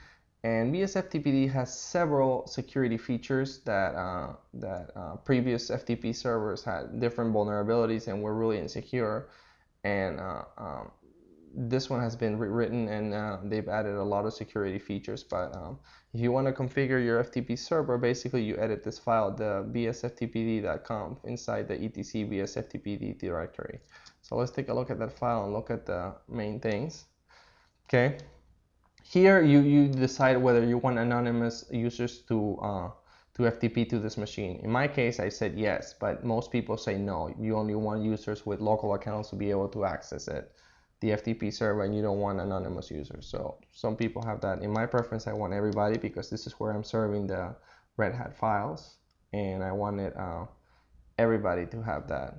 and 0.44 0.74
VSFTPD 0.74 1.52
has 1.52 1.78
several 1.78 2.48
security 2.48 2.98
features 2.98 3.60
that, 3.60 3.94
uh, 3.94 4.34
that 4.56 4.90
uh, 4.96 5.16
previous 5.18 5.70
FTP 5.70 6.16
servers 6.16 6.64
had 6.64 7.00
different 7.00 7.32
vulnerabilities 7.32 8.08
and 8.08 8.24
were 8.24 8.34
really 8.34 8.58
insecure. 8.58 9.30
And 9.84 10.20
uh, 10.20 10.44
um, 10.58 10.92
this 11.54 11.92
one 11.92 12.02
has 12.02 12.16
been 12.16 12.40
rewritten 12.40 12.88
and 12.88 13.14
uh, 13.14 13.38
they've 13.44 13.68
added 13.68 13.96
a 13.96 14.04
lot 14.04 14.26
of 14.26 14.34
security 14.34 14.80
features. 14.80 15.24
But 15.24 15.56
um, 15.56 15.78
if 16.12 16.20
you 16.20 16.32
want 16.32 16.48
to 16.48 16.54
configure 16.54 17.04
your 17.04 17.24
FTP 17.24 17.60
server, 17.60 18.00
basically 18.00 18.42
you 18.42 18.58
edit 18.58 18.84
this 18.84 18.98
file, 18.98 19.30
the 19.30 19.70
vsftpd.conf, 19.72 21.20
inside 21.26 21.68
the 21.68 21.76
etc 21.76 22.28
vsftpd 22.28 23.20
directory. 23.20 23.80
So 24.24 24.38
let's 24.38 24.52
take 24.52 24.70
a 24.70 24.74
look 24.74 24.90
at 24.90 24.98
that 24.98 25.16
file 25.18 25.44
and 25.44 25.54
look 25.54 25.70
at 25.70 25.86
the 25.86 26.16
main 26.28 26.60
things. 26.60 27.06
Okay. 27.86 28.18
Here 29.12 29.42
you, 29.42 29.60
you 29.60 29.90
decide 29.90 30.38
whether 30.38 30.64
you 30.64 30.78
want 30.78 30.98
anonymous 30.98 31.66
users 31.70 32.20
to, 32.30 32.58
uh, 32.62 32.92
to 33.34 33.44
FTP 33.44 33.90
to 33.90 34.00
this 34.00 34.16
machine. 34.16 34.62
In 34.64 34.72
my 34.72 34.88
case, 34.88 35.20
I 35.20 35.28
said 35.28 35.60
yes, 35.60 35.94
but 36.00 36.24
most 36.24 36.50
people 36.50 36.78
say 36.78 36.98
no. 36.98 37.30
You 37.38 37.58
only 37.58 37.76
want 37.76 38.04
users 38.04 38.46
with 38.46 38.62
local 38.62 38.94
accounts 38.94 39.30
to 39.32 39.36
be 39.36 39.50
able 39.50 39.68
to 39.68 39.84
access 39.84 40.30
it, 40.30 40.54
the 41.02 41.10
FTP 41.10 41.54
server, 41.54 41.84
and 41.84 41.94
you 41.94 42.02
don't 42.02 42.20
want 42.20 42.40
anonymous 42.40 42.90
users. 42.90 43.28
So 43.28 43.58
some 43.74 43.98
people 43.98 44.24
have 44.26 44.40
that. 44.42 44.62
In 44.62 44.72
my 44.72 44.86
preference, 44.86 45.28
I 45.28 45.34
want 45.34 45.52
everybody 45.52 45.98
because 45.98 46.30
this 46.30 46.48
is 46.48 46.54
where 46.54 46.72
I'm 46.72 46.86
serving 46.86 47.28
the 47.28 47.54
Red 47.98 48.16
Hat 48.16 48.34
files, 48.38 48.96
and 49.34 49.62
I 49.62 49.74
wanted 49.74 50.14
uh, 50.16 50.46
everybody 51.18 51.66
to 51.66 51.82
have 51.82 52.08
that. 52.08 52.38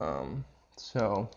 Um, 0.00 0.44
so 0.76 1.28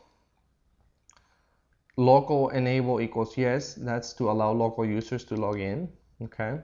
local 1.97 2.49
enable 2.49 3.01
equals 3.01 3.37
yes 3.37 3.73
that's 3.73 4.13
to 4.13 4.29
allow 4.29 4.51
local 4.51 4.85
users 4.85 5.23
to 5.25 5.35
log 5.35 5.59
in 5.59 5.89
okay 6.21 6.59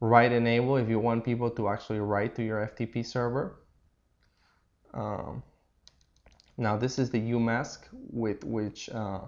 write 0.00 0.32
enable 0.32 0.76
if 0.76 0.88
you 0.88 0.98
want 0.98 1.24
people 1.24 1.50
to 1.50 1.68
actually 1.68 2.00
write 2.00 2.34
to 2.36 2.42
your 2.42 2.66
FTP 2.66 3.04
server. 3.04 3.60
Um, 4.94 5.42
now 6.56 6.76
this 6.76 6.98
is 6.98 7.10
the 7.10 7.20
UMask 7.20 7.80
with 7.92 8.44
which 8.44 8.88
uh, 8.90 9.20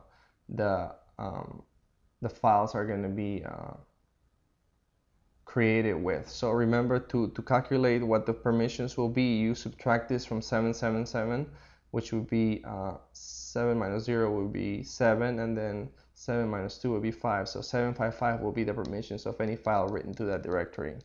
the 0.48 0.94
um, 1.18 1.62
the 2.22 2.28
files 2.28 2.74
are 2.74 2.86
going 2.86 3.02
to 3.02 3.08
be 3.08 3.44
uh, 3.44 3.74
created 5.44 5.94
with. 5.94 6.28
So 6.28 6.50
remember 6.50 6.98
to, 6.98 7.28
to 7.28 7.42
calculate 7.42 8.02
what 8.02 8.26
the 8.26 8.32
permissions 8.32 8.96
will 8.96 9.08
be, 9.08 9.36
you 9.38 9.54
subtract 9.54 10.08
this 10.08 10.24
from 10.24 10.42
777, 10.42 11.46
which 11.92 12.12
would 12.12 12.28
be 12.28 12.62
uh, 12.66 12.94
7 13.52 13.78
minus 13.78 14.04
0 14.04 14.30
would 14.30 14.52
be 14.52 14.82
7, 14.82 15.38
and 15.40 15.56
then 15.56 15.88
7 16.14 16.48
minus 16.48 16.78
2 16.78 16.92
would 16.92 17.02
be 17.02 17.10
5. 17.10 17.48
So 17.48 17.60
755 17.60 18.40
will 18.40 18.52
be 18.52 18.64
the 18.64 18.74
permissions 18.74 19.26
of 19.26 19.40
any 19.40 19.56
file 19.56 19.88
written 19.88 20.14
to 20.14 20.24
that 20.24 20.42
directory. 20.42 20.96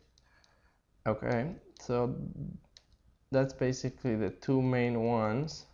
Okay, 1.08 1.56
so 1.80 2.16
that's 3.32 3.54
basically 3.54 4.16
the 4.16 4.30
two 4.30 4.62
main 4.62 5.04
ones. 5.04 5.66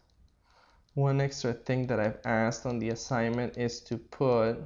One 0.94 1.22
extra 1.22 1.54
thing 1.54 1.88
that 1.88 2.00
I've 2.00 2.20
asked 2.26 2.66
on 2.66 2.80
the 2.80 2.90
assignment 2.90 3.58
is 3.58 3.82
to 3.82 3.98
put 3.98 4.58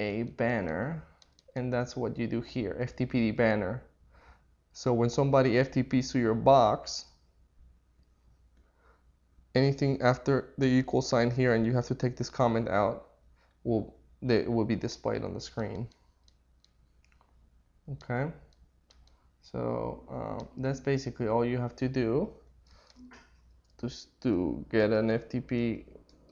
a 0.00 0.22
banner 0.22 1.04
and 1.54 1.72
that's 1.72 1.96
what 1.96 2.18
you 2.18 2.26
do 2.26 2.40
here, 2.40 2.76
FTPD 2.80 3.36
banner. 3.36 3.82
So 4.72 4.92
when 4.92 5.10
somebody 5.10 5.52
FTPs 5.52 6.12
to 6.12 6.18
your 6.18 6.34
box, 6.34 7.06
anything 9.54 10.00
after 10.02 10.54
the 10.58 10.66
equal 10.66 11.02
sign 11.02 11.30
here 11.30 11.54
and 11.54 11.66
you 11.66 11.72
have 11.72 11.86
to 11.86 11.94
take 11.94 12.16
this 12.16 12.30
comment 12.30 12.68
out 12.68 13.08
will 13.64 13.94
they 14.22 14.46
will 14.46 14.64
be 14.64 14.76
displayed 14.76 15.24
on 15.24 15.34
the 15.34 15.40
screen. 15.40 15.88
Okay, 17.90 18.30
so 19.40 20.04
um, 20.08 20.48
that's 20.56 20.80
basically 20.80 21.26
all 21.26 21.44
you 21.44 21.58
have 21.58 21.74
to 21.76 21.88
do 21.88 22.30
to, 23.78 23.90
to 24.20 24.64
get 24.70 24.90
an 24.90 25.08
FTP 25.08 25.84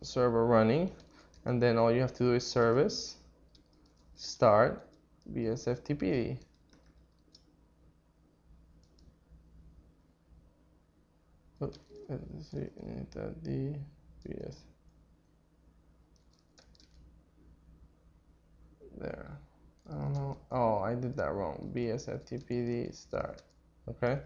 server 0.03 0.47
running. 0.47 0.91
And 1.45 1.61
then 1.61 1.77
all 1.77 1.91
you 1.91 2.01
have 2.01 2.13
to 2.15 2.25
do 2.25 2.35
is 2.35 2.47
service 2.47 3.17
start 4.15 4.89
VSFTP 5.33 6.39
D 13.43 13.77
BS 14.27 14.57
there. 18.99 19.39
I 19.89 19.95
don't 19.95 20.13
know. 20.13 20.37
Oh 20.51 20.79
I 20.79 20.95
did 20.95 21.17
that 21.17 21.33
wrong. 21.33 21.71
vsftpd 21.75 22.95
start. 22.95 23.43
Okay. 23.89 24.19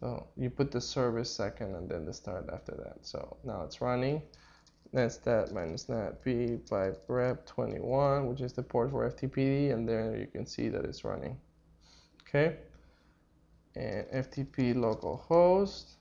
So 0.00 0.28
you 0.36 0.50
put 0.50 0.70
the 0.70 0.80
service 0.80 1.30
second 1.30 1.74
and 1.74 1.88
then 1.88 2.04
the 2.04 2.12
start 2.12 2.48
after 2.52 2.72
that. 2.76 3.04
So 3.04 3.36
now 3.44 3.62
it's 3.64 3.80
running. 3.80 4.22
Netstat 4.94 5.52
minus 5.52 5.84
NATP 5.86 6.68
by 6.70 6.92
rep 7.08 7.44
21, 7.44 8.26
which 8.26 8.40
is 8.40 8.54
the 8.54 8.62
port 8.62 8.90
for 8.90 9.10
FTPD, 9.10 9.70
and 9.72 9.86
there 9.86 10.16
you 10.16 10.26
can 10.26 10.46
see 10.46 10.70
that 10.70 10.86
it's 10.86 11.04
running. 11.04 11.36
Okay, 12.22 12.56
and 13.76 14.06
FTP 14.08 14.74
localhost, 14.74 15.97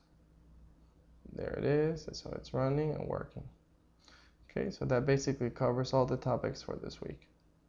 there 1.38 1.54
it 1.58 1.64
is. 1.64 2.06
How 2.24 2.32
it's 2.32 2.54
running 2.54 2.92
and 2.92 3.08
working. 3.08 3.44
Okay, 4.50 4.72
so 4.72 4.86
that 4.86 5.06
basically 5.06 5.50
covers 5.50 5.94
all 5.94 6.06
the 6.06 6.18
topics 6.18 6.62
for 6.62 6.76
this 6.76 7.00
week. 7.02 7.28